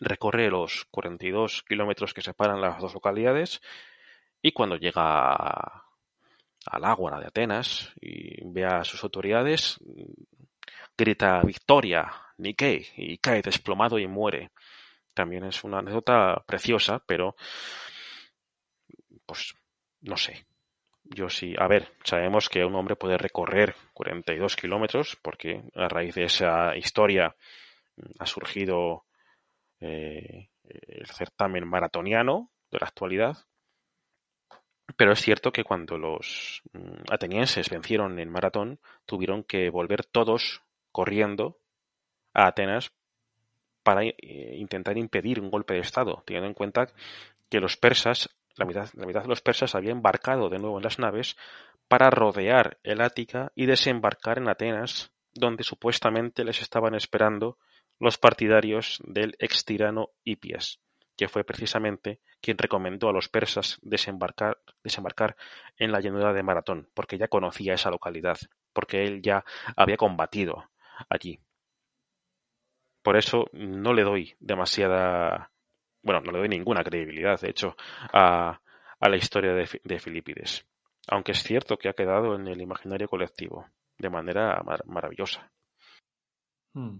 [0.00, 3.60] Recorre los 42 kilómetros que separan las dos localidades
[4.42, 9.80] y cuando llega al ágora de Atenas y ve a sus autoridades,
[10.96, 14.50] grita victoria, Nikkei, y cae desplomado y muere.
[15.14, 17.34] También es una anécdota preciosa, pero
[19.26, 19.54] pues
[20.00, 20.46] no sé.
[21.04, 26.14] Yo sí, a ver, sabemos que un hombre puede recorrer 42 kilómetros porque a raíz
[26.14, 27.34] de esa historia
[28.18, 29.04] ha surgido
[29.80, 33.36] eh, el certamen maratoniano de la actualidad.
[34.96, 40.62] Pero es cierto que cuando los mm, atenienses vencieron en maratón, tuvieron que volver todos
[40.92, 41.58] corriendo
[42.34, 42.92] a Atenas
[43.82, 44.14] para eh,
[44.56, 46.88] intentar impedir un golpe de Estado, teniendo en cuenta
[47.48, 51.36] que los persas, la mitad, de los persas había embarcado de nuevo en las naves
[51.88, 57.58] para rodear el Ática y desembarcar en Atenas, donde supuestamente les estaban esperando
[57.98, 60.80] los partidarios del ex tirano Hipias,
[61.16, 65.36] que fue precisamente quien recomendó a los persas desembarcar, desembarcar
[65.76, 68.38] en la llanura de Maratón, porque ya conocía esa localidad,
[68.72, 69.44] porque él ya
[69.76, 70.70] había combatido
[71.08, 71.40] allí.
[73.02, 75.50] Por eso no le doy demasiada,
[76.02, 77.76] bueno, no le doy ninguna credibilidad, de hecho,
[78.12, 78.60] a,
[79.00, 80.66] a la historia de, de, Filipides.
[81.08, 83.66] Aunque es cierto que ha quedado en el imaginario colectivo
[83.98, 85.50] de manera mar maravillosa.
[86.74, 86.98] Hmm.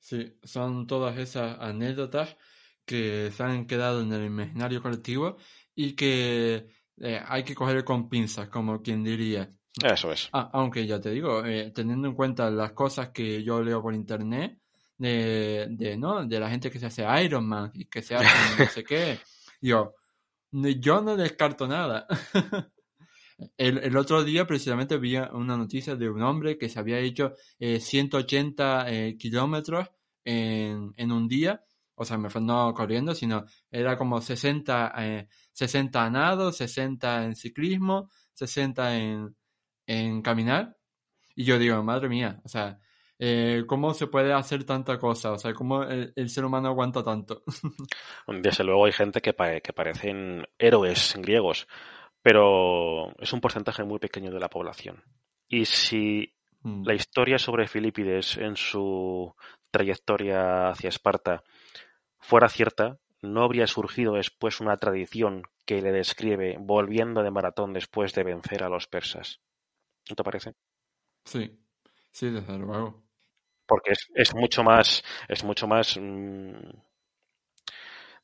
[0.00, 2.36] Sí, son todas esas anécdotas
[2.84, 5.36] que se han quedado en el imaginario colectivo
[5.74, 9.48] y que eh, hay que coger con pinzas, como quien diría.
[9.84, 10.28] Eso es.
[10.32, 13.94] Ah, aunque ya te digo, eh, teniendo en cuenta las cosas que yo leo por
[13.94, 14.58] internet,
[14.98, 16.26] de, de, ¿no?
[16.26, 18.26] de la gente que se hace Iron Man y que se hace
[18.58, 19.18] no sé qué,
[19.60, 19.94] yo,
[20.52, 22.06] yo no descarto nada.
[23.56, 27.34] el, el, otro día precisamente vi una noticia de un hombre que se había hecho
[27.58, 29.88] eh, 180 eh, kilómetros
[30.24, 31.62] en, en un día
[32.00, 37.34] o sea, me fue no corriendo, sino era como 60, eh, 60 nado, 60 en
[37.34, 39.36] ciclismo, 60 en,
[39.86, 40.76] en caminar.
[41.34, 42.78] Y yo digo, madre mía, o sea,
[43.18, 45.32] eh, ¿cómo se puede hacer tanta cosa?
[45.32, 47.42] O sea, ¿cómo el, el ser humano aguanta tanto?
[48.26, 51.66] Desde luego hay gente que, pa que parecen héroes griegos,
[52.22, 55.02] pero es un porcentaje muy pequeño de la población.
[55.48, 56.84] Y si mm.
[56.84, 59.34] la historia sobre Filipides en su
[59.70, 61.42] trayectoria hacia Esparta
[62.20, 68.14] fuera cierta, no habría surgido después una tradición que le describe volviendo de maratón después
[68.14, 69.40] de vencer a los persas.
[70.08, 70.54] ¿No te parece?
[71.24, 71.58] Sí,
[72.12, 73.07] sí, desde luego.
[73.68, 76.70] Porque es, es mucho más, es mucho más mmm,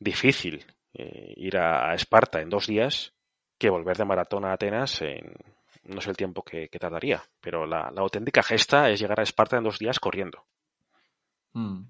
[0.00, 3.12] difícil eh, ir a, a, Esparta en dos días
[3.58, 5.34] que volver de maratón a Atenas en
[5.84, 9.22] no sé el tiempo que, que tardaría, pero la, la, auténtica gesta es llegar a
[9.22, 10.46] Esparta en dos días corriendo.
[11.52, 11.82] Mm.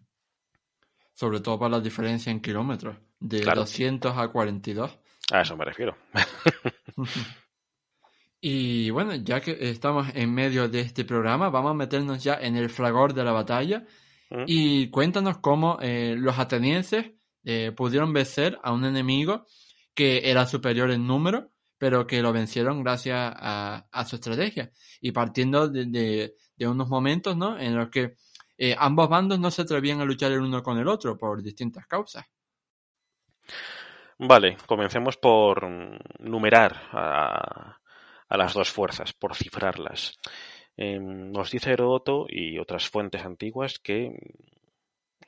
[1.14, 3.60] Sobre todo para la diferencia en kilómetros, de claro.
[3.60, 4.98] 200 a 42.
[5.32, 5.96] A eso me refiero.
[8.46, 12.56] Y bueno, ya que estamos en medio de este programa, vamos a meternos ya en
[12.56, 13.86] el fragor de la batalla
[14.28, 14.44] ¿Mm?
[14.46, 19.46] y cuéntanos cómo eh, los atenienses eh, pudieron vencer a un enemigo
[19.94, 24.70] que era superior en número, pero que lo vencieron gracias a, a su estrategia.
[25.00, 27.58] Y partiendo de, de, de, unos momentos ¿no?
[27.58, 28.16] en los que
[28.58, 31.86] eh, ambos bandos no se atrevían a luchar el uno con el otro por distintas
[31.86, 32.26] causas.
[34.18, 35.66] Vale, comencemos por
[36.20, 37.78] numerar a,
[38.28, 40.18] a las dos fuerzas, por cifrarlas.
[40.76, 44.12] Eh, nos dice Heródoto y otras fuentes antiguas que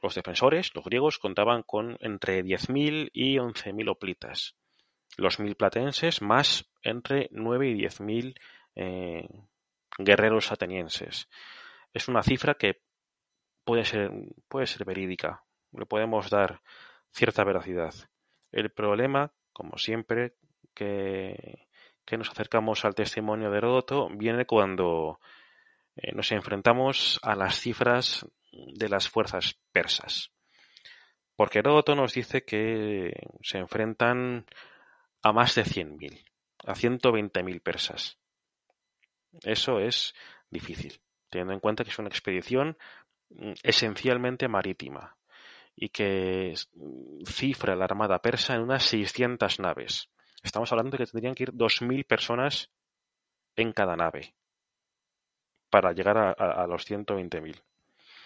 [0.03, 4.55] Los defensores, los griegos, contaban con entre 10.000 y 11.000 hoplitas.
[5.16, 8.38] Los mil platenses más entre 9 y 10.000
[8.74, 9.26] eh,
[9.99, 11.28] guerreros atenienses.
[11.94, 12.82] Es una cifra que
[13.64, 14.11] puede ser,
[14.49, 15.42] puede ser verídica.
[15.72, 16.61] Le podemos dar
[17.11, 17.94] cierta veracidad.
[18.53, 20.34] El problema, como siempre,
[20.74, 21.66] que,
[22.07, 25.21] que nos acercamos al testimonio de Heródoto, viene cuando
[25.97, 30.31] eh, nos enfrentamos a las cifras de las fuerzas persas.
[31.35, 34.47] Porque Heródoto nos dice que se enfrentan
[35.23, 36.25] a más de 100.000,
[36.65, 38.19] a 120.000 persas.
[39.43, 40.15] Eso es
[40.49, 42.79] difícil, teniendo en cuenta que es una expedición
[43.31, 45.17] mm, esencialmente marítima
[45.75, 50.09] y que mm, cifra la armada persa en unas 600 naves.
[50.47, 52.70] Estamos hablando de que tendrían que ir 2.000 personas
[53.57, 54.32] en cada nave
[55.68, 57.61] para llegar a, los 120.000.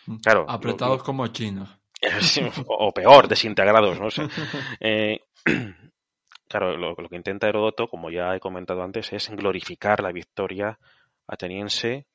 [0.07, 0.17] Mm.
[0.19, 1.71] Claro, Apretados como chinos.
[2.67, 4.29] o peor, desintegrados, no sé.
[4.81, 5.21] Eh,
[6.49, 10.79] claro, lo, que intenta Herodoto, como ya he comentado antes, es glorificar la victoria
[11.27, 12.07] ateniense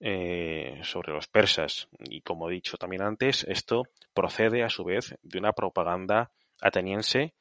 [0.00, 1.88] eh, sobre los persas.
[1.98, 6.30] Y como he dicho también antes, esto procede a su vez de una propaganda
[6.60, 7.32] ateniense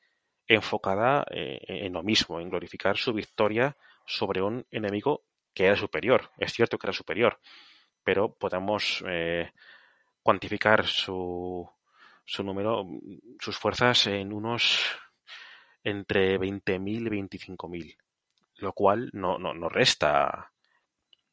[0.47, 3.75] enfocada eh, en lo mismo, en glorificar su victoria
[4.05, 5.23] sobre un enemigo
[5.53, 6.31] que era superior.
[6.37, 7.39] Es cierto que era superior,
[8.03, 9.51] pero podemos eh,
[10.21, 11.67] cuantificar su,
[12.25, 12.85] su número,
[13.39, 14.79] sus fuerzas en unos
[15.83, 17.97] entre 20.000 y 25.000,
[18.57, 20.51] lo cual no, no, no, resta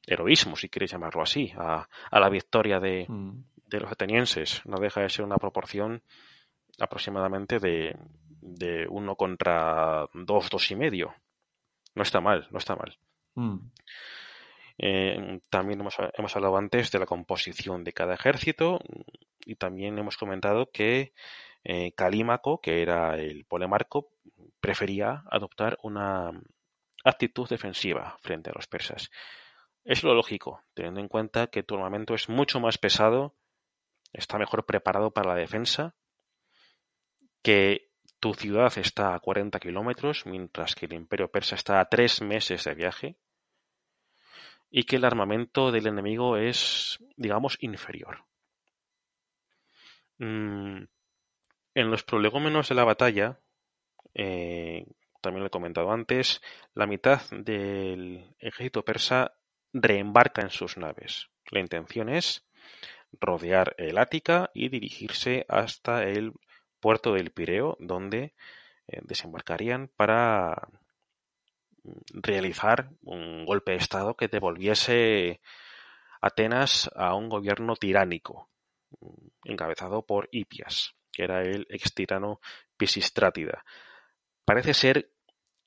[0.06, 3.44] heroísmo, si queréis llamarlo así, a, a la victoria de, mm.
[3.66, 4.60] de, los atenienses.
[4.66, 6.02] No deja de ser una proporción
[6.78, 7.96] aproximadamente de,
[8.42, 11.14] de uno contra dos, dos y medio.
[11.94, 12.98] No está mal, no está mal.
[13.34, 13.58] Mm.
[14.78, 18.80] Eh, también hemos, hemos, hablado antes de la composición de cada ejército
[19.44, 21.12] y también hemos comentado que
[21.64, 24.10] eh, Calímaco, que era el polemarco,
[24.60, 26.32] prefería adoptar una
[27.04, 29.10] actitud defensiva frente a los persas.
[29.84, 33.34] Es lo lógico, teniendo en cuenta que tu armamento es mucho más pesado,
[34.12, 35.94] está mejor preparado para la defensa,
[37.42, 37.91] que
[38.22, 42.62] tu ciudad está a 40 kilómetros, mientras que el imperio persa está a tres meses
[42.62, 43.16] de viaje,
[44.70, 48.24] y que el armamento del enemigo es, digamos, inferior.
[50.18, 50.84] Mm,
[51.74, 53.40] en los prolegómenos de la batalla,
[54.14, 54.86] eh,
[55.20, 56.40] también lo he comentado antes,
[56.74, 59.34] la mitad del ejército persa
[59.72, 61.28] reembarca en sus naves.
[61.50, 62.46] La intención es
[63.10, 66.32] rodear el Ática y dirigirse hasta el
[66.82, 68.34] puerto del Pireo, donde
[68.88, 70.68] eh, desembarcarían para
[72.12, 75.40] realizar un golpe de Estado que devolviese
[76.20, 78.48] Atenas a un gobierno tiránico,
[79.44, 82.40] encabezado por Hipias, que era el ex tirano
[82.76, 83.64] Pisistratida.
[84.44, 85.10] Parece ser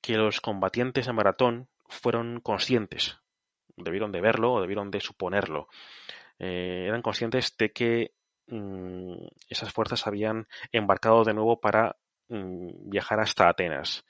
[0.02, 3.18] que los combatientes de Maratón fueron conscientes,
[3.76, 5.68] debieron de verlo o debieron de suponerlo,
[6.40, 8.14] eh, eran conscientes de que
[8.48, 9.16] mm,
[9.50, 11.98] esas fuerzas habían embarcado de nuevo para
[12.30, 14.06] mm, viajar hasta Atenas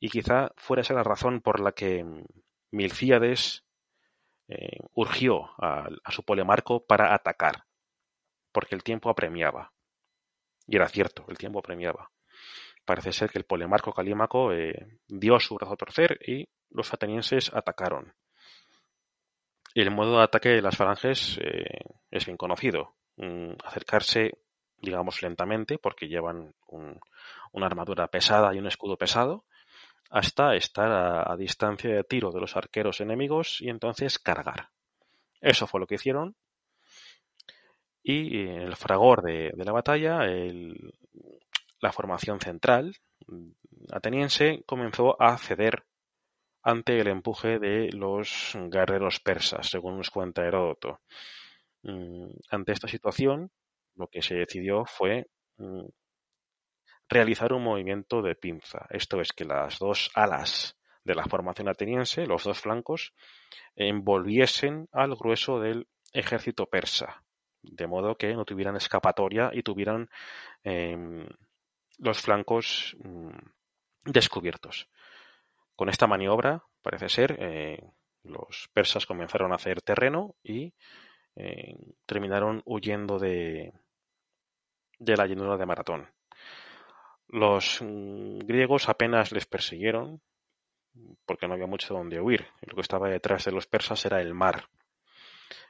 [0.00, 2.24] y quizá fuera esa la razón por la que mm,
[2.74, 3.64] Milcíades
[4.48, 7.66] eh, urgió a, su polemarco para atacar,
[8.50, 9.72] porque el tiempo apremiaba.
[10.66, 12.10] Y era cierto, el tiempo apremiaba.
[12.84, 17.54] Parece ser que el polemarco Calímaco eh, dio su brazo a torcer y los atenienses
[17.54, 18.12] atacaron.
[19.72, 22.96] El modo de ataque de las falanges eh, es bien conocido.
[23.16, 24.38] Mm, acercarse,
[24.80, 26.54] digamos, lentamente, porque llevan
[27.52, 29.44] una armadura pesada y un escudo pesado,
[30.10, 30.90] hasta estar
[31.28, 34.68] a, distancia de tiro de los arqueros enemigos y entonces cargar.
[35.40, 36.36] Eso fue lo que hicieron.
[38.02, 40.20] Y en el fragor de, la batalla,
[41.80, 42.94] la formación central
[43.90, 45.84] ateniense comenzó a ceder
[46.62, 51.00] ante el empuje de los guerreros persas, según nos cuenta Heródoto.
[51.84, 53.50] Mm, ante esta situación,
[53.94, 55.28] lo que se decidió fue
[55.58, 55.86] mm,
[57.08, 58.86] realizar un movimiento de pinza.
[58.90, 63.12] Esto es que las dos alas de la formación ateniense, los dos flancos,
[63.76, 67.22] envolviesen al grueso del ejército persa,
[67.62, 70.08] de modo que no tuvieran escapatoria y tuvieran
[70.62, 71.26] em,
[71.98, 74.88] los flancos mm, descubiertos.
[75.76, 77.78] Con esta maniobra, parece ser, eh,
[78.22, 80.72] los persas comenzaron a hacer terreno y
[82.06, 83.72] terminaron huyendo de,
[84.98, 86.08] de la llanura de Maratón.
[87.28, 90.20] Los mm, griegos apenas les persiguieron
[91.26, 92.46] porque no había mucho donde huir.
[92.62, 94.68] Lo que estaba detrás de los persas era el mar.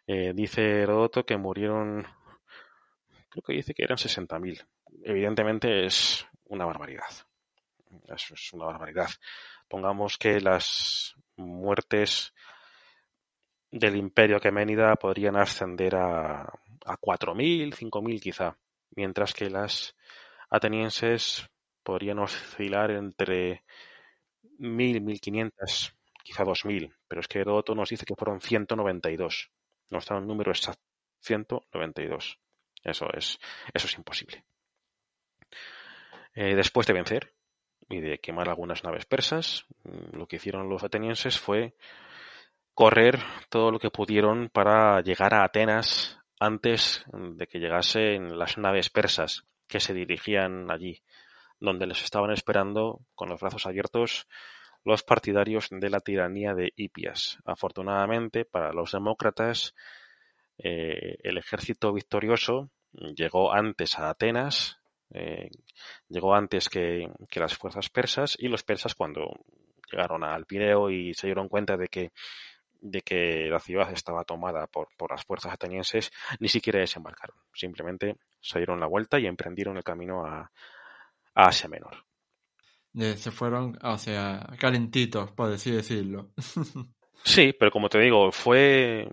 [0.06, 2.06] Eh, dice Herodoto que murieron
[3.30, 4.66] creo que dice que eran 60.000.
[5.02, 7.08] Evidentemente es una barbaridad.
[8.08, 9.08] Es una barbaridad.
[9.68, 12.33] Pongamos que las muertes
[13.74, 18.56] del imperio aqueménida podrían ascender a, a 4.000, 5.000 quizá,
[18.94, 19.96] mientras que las
[20.48, 21.50] atenienses
[21.82, 23.64] podrían oscilar entre
[24.60, 29.50] 1.000, 1.500, quizá 2.000, pero es que Heródoto nos dice que fueron 192.
[29.90, 30.82] No está un número exacto,
[31.20, 32.38] 192.
[32.84, 33.40] Eso es,
[33.72, 34.44] eso es imposible.
[36.34, 37.34] Eh, después de vencer
[37.88, 41.74] y de quemar algunas naves persas, mm, lo que hicieron los atenienses fue
[42.74, 48.90] correr todo lo que pudieron para llegar a Atenas antes de que llegasen las naves
[48.90, 51.02] persas que se dirigían allí,
[51.60, 54.26] donde les estaban esperando con los brazos abiertos
[54.84, 57.38] los partidarios de la tiranía de Hipias.
[57.44, 59.74] Afortunadamente para los demócratas,
[60.58, 64.78] eh, el ejército victorioso llegó antes a Atenas,
[65.10, 65.50] eh,
[66.08, 69.30] llegó antes que, las fuerzas persas y los persas cuando
[69.90, 72.12] llegaron al Pireo y se dieron cuenta de que
[72.84, 77.36] de que la ciudad estaba tomada por, por las fuerzas atenienses, ni siquiera desembarcaron.
[77.54, 80.50] Simplemente se dieron la vuelta y emprendieron el camino a,
[81.34, 82.04] a Asia Menor.
[83.16, 86.30] Se fueron, o sea, calentitos, por así decirlo.
[87.24, 89.08] sí, pero como te digo, fue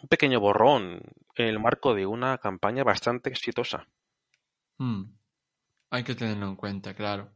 [0.00, 1.02] un pequeño borrón
[1.34, 3.88] en el marco de una campaña bastante exitosa.
[4.78, 5.02] Hmm.
[5.90, 7.32] Hay que tenerlo en cuenta, claro.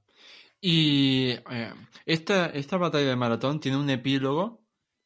[0.61, 1.75] Y eh,
[2.07, 4.60] esta, esta batalla de maratón tiene un epílogo,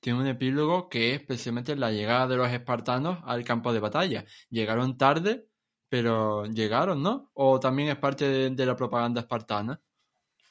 [0.04, 4.26] tiene un epílogo que es precisamente la llegada de los espartanos al campo de batalla.
[4.50, 5.46] Llegaron tarde,
[5.88, 7.30] pero llegaron, ¿no?
[7.32, 9.80] O también es parte de, la propaganda espartana.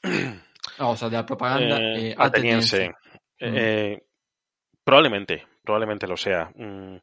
[0.80, 2.96] o sea, de la propaganda eh, eh, ateniense.
[3.40, 4.02] Hmm.
[4.84, 6.52] probablemente, probablemente lo sea.
[6.56, 6.98] Mm,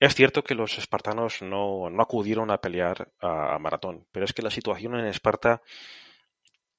[0.00, 4.50] es cierto que los espartanos no, acudieron a pelear a, Maratón, pero es que la
[4.50, 5.60] situación en Esparta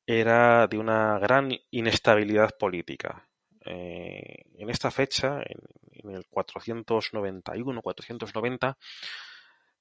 [0.07, 3.27] era de una gran inestabilidad política.
[3.65, 5.61] Eh, en esta fecha, en,
[6.11, 8.77] el 491-490,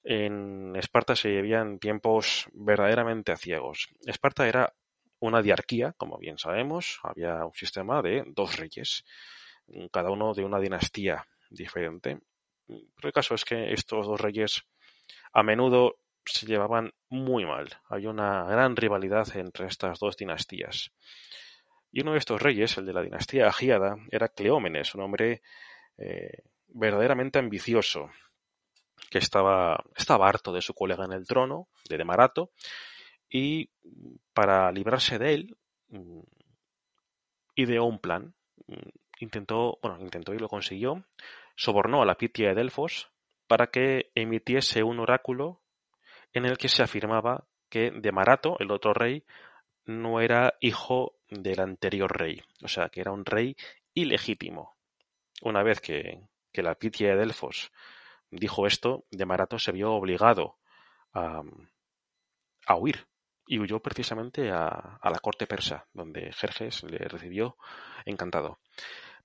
[0.03, 3.87] en Esparta se vivían tiempos verdaderamente ciegos.
[4.05, 4.73] Esparta era
[5.19, 9.05] una diarquía, como bien sabemos, había un sistema de dos reyes,
[9.91, 12.19] cada uno de una dinastía diferente.
[12.67, 14.63] Pero el caso es que estos dos reyes
[15.31, 17.69] a menudo se llevaban muy mal.
[17.89, 20.91] Hay una gran rivalidad entre estas dos dinastías.
[21.93, 25.43] Y uno de estos reyes, el de la dinastía Agiada, era Cleómenes, un hombre
[25.99, 26.39] eh,
[26.69, 28.09] verdaderamente ambicioso,
[29.11, 32.49] que estaba, estaba harto de su colega en el trono, de Demarato,
[33.29, 33.69] y
[34.33, 35.57] para librarse de él,
[35.89, 36.21] mm,
[37.57, 38.33] ideó un plan.
[38.65, 38.89] Mm,
[39.19, 41.05] intentó, bueno, intentó y lo consiguió,
[41.55, 43.11] sobornó a la Pitia de Delfos
[43.45, 45.61] para que emitiese un oráculo
[46.33, 49.23] en el que se afirmaba que de Marato, el otro rey,
[49.85, 53.55] no era hijo del anterior rey, o sea, que era un rey
[53.93, 54.75] ilegítimo.
[55.41, 56.21] Una vez que,
[56.53, 57.71] la Pitia de Delfos
[58.29, 60.57] dijo esto, de Marato se vio obligado
[61.13, 61.41] a,
[62.67, 63.07] a huir
[63.47, 64.67] y huyó precisamente a,
[65.01, 67.57] a, la corte persa, donde Jerjes le recibió
[68.05, 68.59] encantado.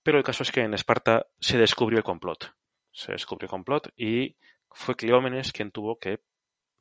[0.02, 2.54] Pero el caso es que en Esparta se descubrió el complot.
[2.92, 4.36] Se descubrió el complot y
[4.70, 6.20] fue Cleómenes quien tuvo que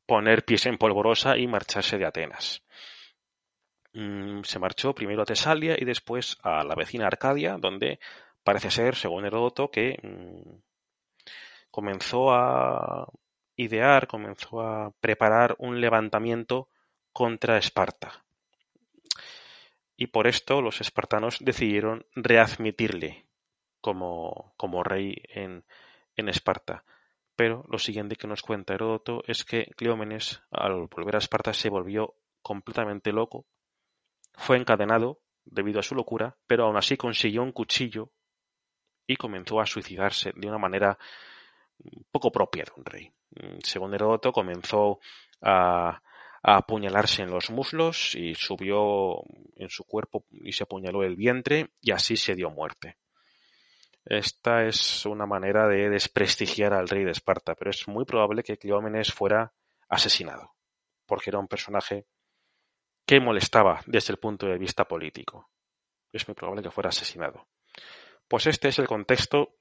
[0.05, 2.63] poner pies en polvorosa y marcharse de Atenas.
[3.97, 7.99] Mm, se marchó primero a Tesalia y después a la vecina Arcadia, donde
[8.43, 10.59] parece ser, según Heródoto, que mm,
[11.71, 13.07] comenzó a
[13.55, 16.69] idear, comenzó a preparar un levantamiento
[17.11, 18.23] contra Esparta
[19.97, 23.25] y por esto los espartanos decidieron readmitirle
[23.81, 25.65] como, rey en,
[26.15, 26.83] en Esparta.
[27.35, 31.69] Pero lo siguiente que nos cuenta Heródoto es que Cleómenes, al volver a Esparta, se
[31.69, 33.45] volvió completamente loco,
[34.38, 38.11] fue encadenado debido a su locura, pero aún así consiguió un cuchillo
[39.05, 40.97] y comenzó a suicidarse de una manera
[42.11, 43.11] poco propia de un rey.
[43.61, 44.99] Según Heródoto, comenzó
[45.41, 46.01] a
[46.43, 49.21] a apuñalarse en los muslos y subió
[49.55, 52.97] en su cuerpo y se apuñaló el vientre y así se dio muerte.
[54.05, 58.57] Esta es una manera de desprestigiar al rey de Esparta, pero es muy probable que
[58.57, 59.51] Cleómenes fuera
[59.89, 60.53] asesinado,
[61.05, 62.05] porque era un personaje
[63.08, 65.49] que molestaba desde el punto de vista político.
[66.12, 67.47] Es muy probable que fuera asesinado.
[68.28, 69.55] Pues este es el contexto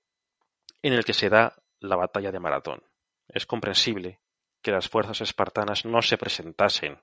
[0.83, 2.83] en el que se da la batalla de Maratón.
[3.29, 4.21] Es comprensible
[4.61, 7.01] que las fuerzas espartanas no se presentasen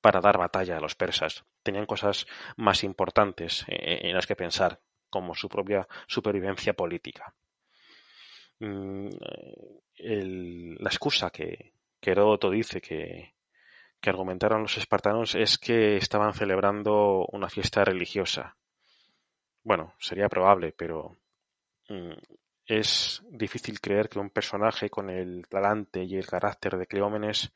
[0.00, 1.44] para dar batalla a los persas.
[1.64, 7.34] Tenían cosas más importantes en las que pensar, como su propia supervivencia política.
[8.60, 9.08] Mm,
[9.98, 13.33] la excusa que, que Heródoto dice que,
[14.04, 18.54] que argumentaron los espartanos es que estaban celebrando una fiesta religiosa.
[19.62, 21.16] Bueno, sería probable, pero
[21.88, 22.12] mm,
[22.66, 27.50] es difícil creer que un personaje con el talante y el carácter de Cleómenes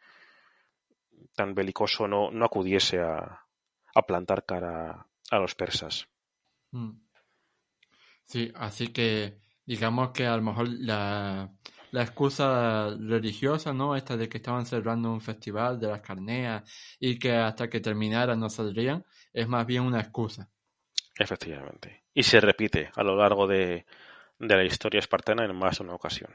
[1.34, 3.44] tan belicoso no, no acudiese a,
[3.94, 6.09] a plantar cara a los persas.
[6.70, 6.92] Mm.
[8.24, 11.53] Sí, así que digamos que a lo mejor la,
[11.91, 13.97] la excusa religiosa, ¿no?
[13.97, 16.62] Esta de que estaban celebrando un festival de las carneas
[16.99, 20.51] y que hasta que terminara no saldrían, es más bien una excusa.
[21.18, 22.05] Efectivamente.
[22.14, 23.86] Y se repite a lo largo de,
[24.39, 26.30] de la historia espartana en más de una ocasión.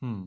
[0.00, 0.26] Hmm.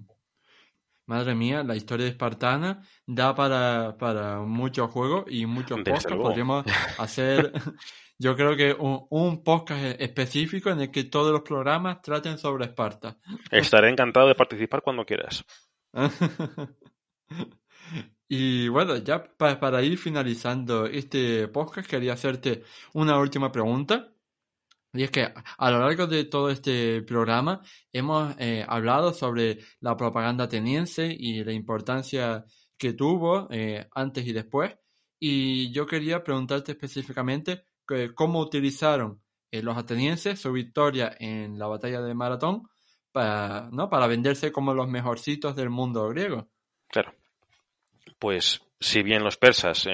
[1.06, 6.14] Madre mía, la historia espartana da para, para muchos juegos y muchos podcasts.
[6.14, 6.66] Podríamos
[6.98, 7.52] hacer,
[8.22, 12.66] yo creo que un, un, podcast específico en el que todos los programas traten sobre
[12.66, 13.18] Esparta.
[13.52, 15.44] Estaré encantado de participar cuando quieras.
[18.30, 22.64] y bueno, ya para ir finalizando este podcast, quería hacerte
[22.94, 24.14] una última pregunta.
[24.94, 27.62] Y es que a lo largo de todo este programa
[27.92, 32.46] hemos eh, hablado sobre la propaganda ateniense y la importancia
[32.78, 34.76] que tuvo eh, antes y después.
[35.20, 37.71] Y yo quería preguntarte específicamente
[38.16, 39.22] cómo utilizaron
[39.52, 42.64] eh, los atenienses su victoria en la batalla de Maratón
[43.12, 43.90] para, ¿no?
[43.90, 46.48] para venderse como los mejorcitos del mundo griego.
[46.88, 47.14] Claro.
[48.18, 49.88] Pues si bien los persas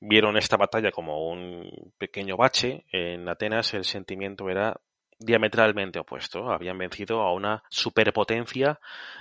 [0.00, 4.80] vieron esta batalla como un pequeño bache, en Atenas el sentimiento era
[5.20, 6.50] diametralmente opuesto.
[6.50, 8.80] Habían vencido a una superpotencia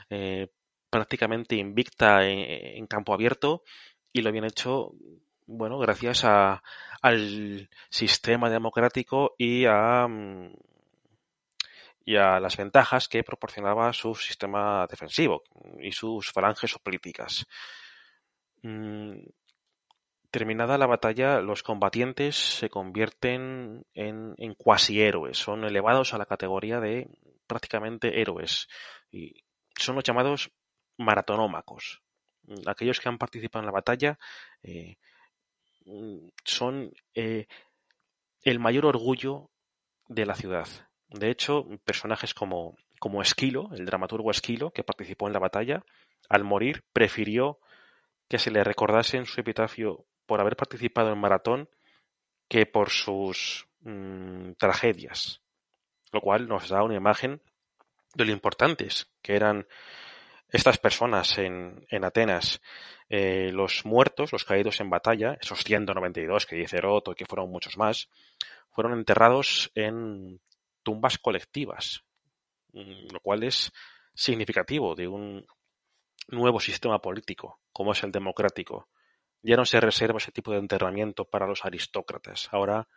[0.10, 0.48] eh,
[0.90, 3.64] prácticamente invicta en, campo abierto
[4.12, 4.94] y lo habían hecho,
[5.50, 6.62] bueno, gracias a,
[7.02, 10.54] al sistema democrático y a, mm,
[12.06, 15.44] y a las ventajas que proporcionaba su sistema defensivo
[15.80, 17.48] y sus falanges o políticas.
[18.64, 19.22] Mm,
[20.32, 26.28] Terminada la batalla, los combatientes se convierten en, en cuasi héroes, son elevados a la
[26.28, 27.10] categoría de
[27.48, 28.68] prácticamente héroes.
[29.12, 29.34] Y
[29.76, 30.52] son los llamados
[30.98, 32.04] maratonómacos.
[32.68, 34.20] Aquellos que han participado en la batalla
[34.62, 34.98] eh,
[36.44, 37.48] son eh,
[38.44, 39.50] el mayor orgullo
[40.08, 40.68] de la ciudad.
[41.10, 45.84] De hecho, personajes como, como Esquilo, el dramaturgo Esquilo, que participó en la batalla,
[46.30, 47.60] al morir prefirió
[48.28, 51.70] que se le recordase en su epitafio por haber participado en maratón
[52.48, 55.42] que por sus mm, tragedias,
[56.12, 57.42] lo cual nos da una imagen
[58.14, 59.68] de lo importantes que eran
[60.52, 62.62] estas personas en, en Atenas.
[63.10, 67.50] Eh, los muertos, los caídos en batalla, esos 192 que dice Heroto y que fueron
[67.50, 68.10] muchos más,
[68.72, 70.40] fueron enterrados en
[70.84, 72.04] tumbas colectivas,
[72.74, 73.72] mm, lo cual es
[74.14, 75.46] significativo de un
[76.28, 78.90] nuevo sistema político, como es el democrático,
[79.42, 82.50] ya no se reserva ese tipo de enterramiento para los aristócratas.
[82.52, 82.88] Ahora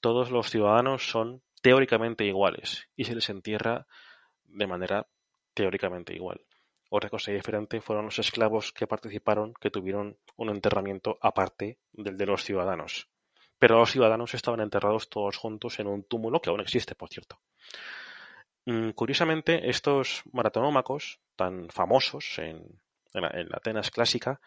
[0.00, 3.86] todos los ciudadanos son teóricamente iguales y se les entierra
[4.44, 5.06] de manera
[5.52, 6.40] teóricamente igual.
[6.90, 12.26] Otra cosa diferente fueron los esclavos que participaron, que tuvieron un enterramiento aparte del de
[12.26, 13.08] los ciudadanos.
[13.58, 17.40] Pero los ciudadanos estaban enterrados todos juntos en un túmulo que aún existe, por cierto.
[18.66, 22.80] Mm, curiosamente, estos maratonómacos, tan famosos en,
[23.14, 24.40] en Atenas clásica,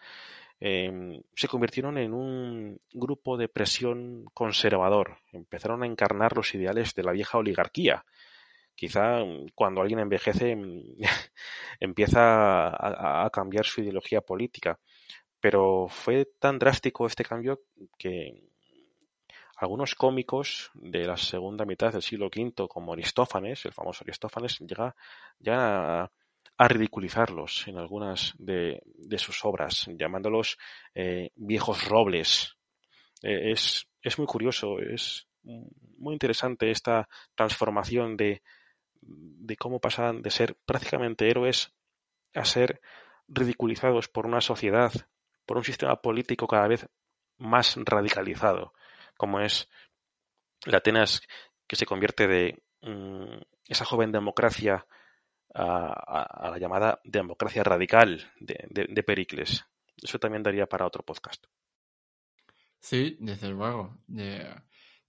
[0.60, 5.18] Em, se convirtieron en un grupo de presión conservador.
[5.32, 8.04] Empezaron a encarnar los ideales de la vieja oligarquía.
[8.74, 10.96] Quizá mm, cuando alguien envejece mm,
[11.80, 14.78] empieza a, cambiar su ideología política.
[15.40, 17.60] Pero fue tan drástico este cambio
[17.98, 18.32] que
[19.56, 24.94] algunos cómicos de la segunda mitad del siglo V, como Aristófanes, el famoso Aristófanes, llega,
[26.02, 26.10] a,
[26.56, 28.80] a ridiculizarlos en algunas de,
[29.18, 30.56] sus obras, llamándolos
[30.94, 32.56] eh, viejos robles.
[33.22, 38.42] Eh, es, es muy curioso, es muy interesante esta transformación de,
[39.06, 41.72] de cómo pasan de ser prácticamente héroes
[42.34, 42.80] a ser
[43.28, 44.92] ridiculizados por una sociedad,
[45.46, 46.86] por un sistema político cada vez
[47.38, 48.72] más radicalizado,
[49.16, 49.68] como es
[50.64, 51.22] la Atenas
[51.66, 54.86] que se convierte de mm, esa joven democracia
[55.54, 59.64] a, la llamada democracia radical de, Pericles.
[60.02, 61.46] Eso también daría para otro podcast.
[62.80, 63.96] Sí, desde luego.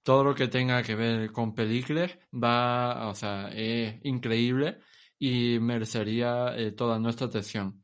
[0.05, 4.77] Todo lo que tenga que ver con Pericles va, o sea, es increíble
[5.17, 7.83] y merecería eh, toda nuestra atención.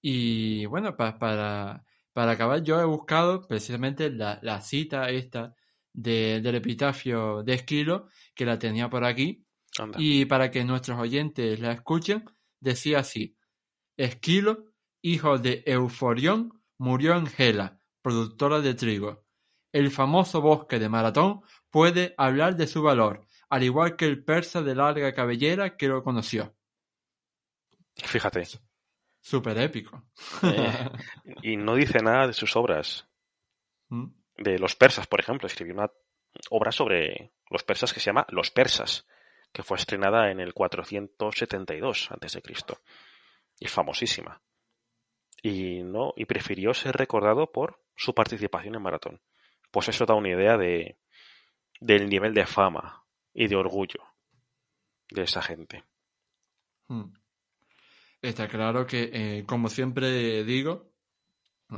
[0.00, 1.82] Y bueno, para,
[2.12, 5.52] para acabar, yo he buscado precisamente la, cita esta
[5.92, 9.44] del epitafio de Esquilo, que la tenía por aquí,
[9.98, 12.24] y para que nuestros oyentes la escuchen,
[12.60, 13.36] decía así,
[13.96, 14.66] Esquilo,
[15.02, 19.21] hijo de Euforión, murió en Gela, productora de trigo.
[19.72, 24.62] El famoso bosque de Maratón puede hablar de su valor, al igual que el persa
[24.62, 26.54] de larga cabellera que lo conoció.
[27.96, 28.42] Fíjate.
[29.20, 30.04] Súper épico.
[30.42, 30.90] Eh,
[31.42, 33.08] y no dice nada de sus obras.
[33.88, 34.06] ¿Mm?
[34.36, 35.46] De los persas, por ejemplo.
[35.46, 35.90] Escribió una
[36.50, 39.06] obra sobre los persas que se llama Los persas,
[39.52, 42.42] que fue estrenada en el 472 a.C.
[43.60, 44.42] Y famosísima.
[45.42, 49.20] Y, no, y prefirió ser recordado por su participación en Maratón.
[49.72, 50.98] Pues eso da una idea de,
[51.80, 53.04] del nivel de fama
[53.34, 54.04] y de orgullo
[55.10, 55.82] de esa gente.
[56.88, 57.12] Mm.
[58.20, 60.92] Está claro que, eh, como siempre digo,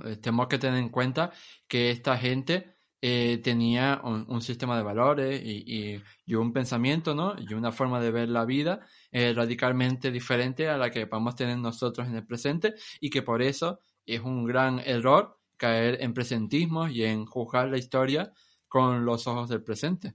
[0.05, 1.33] eh, tenemos que tener en cuenta
[1.67, 7.35] que esta gente eh, tenía un, sistema de valores y, y, un pensamiento, ¿no?
[7.39, 8.81] Y una forma de ver la vida
[9.13, 13.79] radicalmente diferente a la que podemos tener nosotros en el presente y que por eso
[14.05, 18.33] es un gran error caer en presentismo y en juzgar la historia
[18.69, 20.15] con los ojos del presente.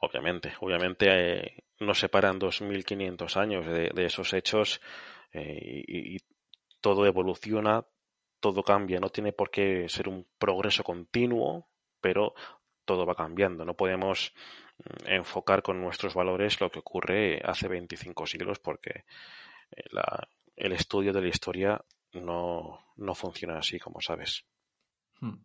[0.00, 4.80] Obviamente, obviamente nos separan 2.500 años de, de esos hechos
[5.32, 6.18] eh, y,
[6.80, 7.86] todo evoluciona,
[8.40, 11.68] todo cambia, no tiene por qué ser un progreso continuo,
[12.00, 12.34] pero
[12.84, 13.64] todo va cambiando.
[13.64, 14.34] No podemos
[14.78, 19.04] mm, enfocar con nuestros valores lo que ocurre hace 25 siglos porque
[19.70, 19.84] eh,
[20.56, 24.44] el estudio de la historia no, no funciona así, como sabes.
[25.22, 25.38] Hmm.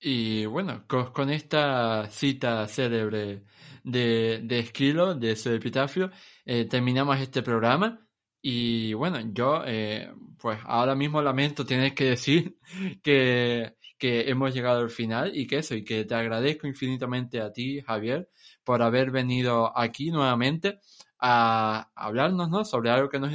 [0.00, 3.44] Y bueno, con, esta cita célebre
[3.84, 6.10] de, de Esquilo, de su epitafio,
[6.44, 8.06] eh, terminamos este programa.
[8.42, 12.58] Y bueno, yo eh, pues ahora mismo lamento tener que decir
[13.02, 17.52] que, que hemos llegado al final y que eso, y que te agradezco infinitamente a
[17.52, 18.28] ti, Javier,
[18.64, 20.80] por haber venido aquí nuevamente
[21.20, 22.64] a hablarnos ¿no?
[22.64, 23.32] sobre algo que nos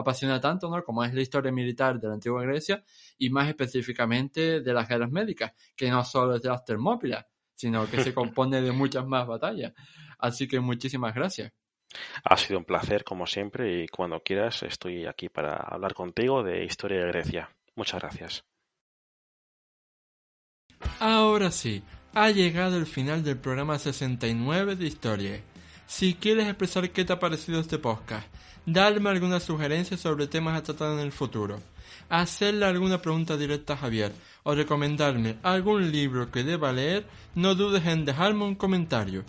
[0.00, 0.82] apasiona tanto, ¿no?
[0.82, 2.82] como es la historia militar de la antigua Grecia
[3.18, 7.88] y más específicamente de las guerras médicas, que no solo es de las termópilas, sino
[7.88, 9.72] que se compone de muchas más batallas.
[10.18, 11.52] Así que muchísimas gracias.
[12.24, 16.64] Ha sido un placer, como siempre, y cuando quieras estoy aquí para hablar contigo de
[16.64, 17.50] historia de Grecia.
[17.74, 18.44] Muchas gracias.
[20.98, 21.82] Ahora sí,
[22.14, 25.40] ha llegado el final del programa 69 de Historia.
[25.86, 28.26] Si quieres expresar qué te ha parecido este podcast,
[28.66, 31.60] darme alguna sugerencia sobre temas a tratar en el futuro,
[32.08, 37.86] hacerle alguna pregunta directa a Javier o recomendarme algún libro que deba leer, no dudes
[37.86, 39.24] en dejarme un comentario.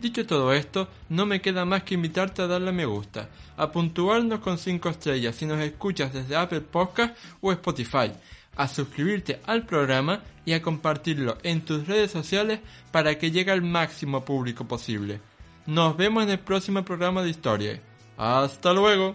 [0.00, 3.72] Dicho todo esto, no me queda más que invitarte a darle a me gusta, a
[3.72, 8.12] puntuarnos con 5 estrellas si nos escuchas desde Apple Podcast o Spotify,
[8.56, 12.60] a suscribirte al programa y a compartirlo en tus redes sociales
[12.92, 15.20] para que llegue al máximo público posible.
[15.66, 17.80] Nos vemos en el próximo programa de historia.
[18.16, 19.14] Hasta luego.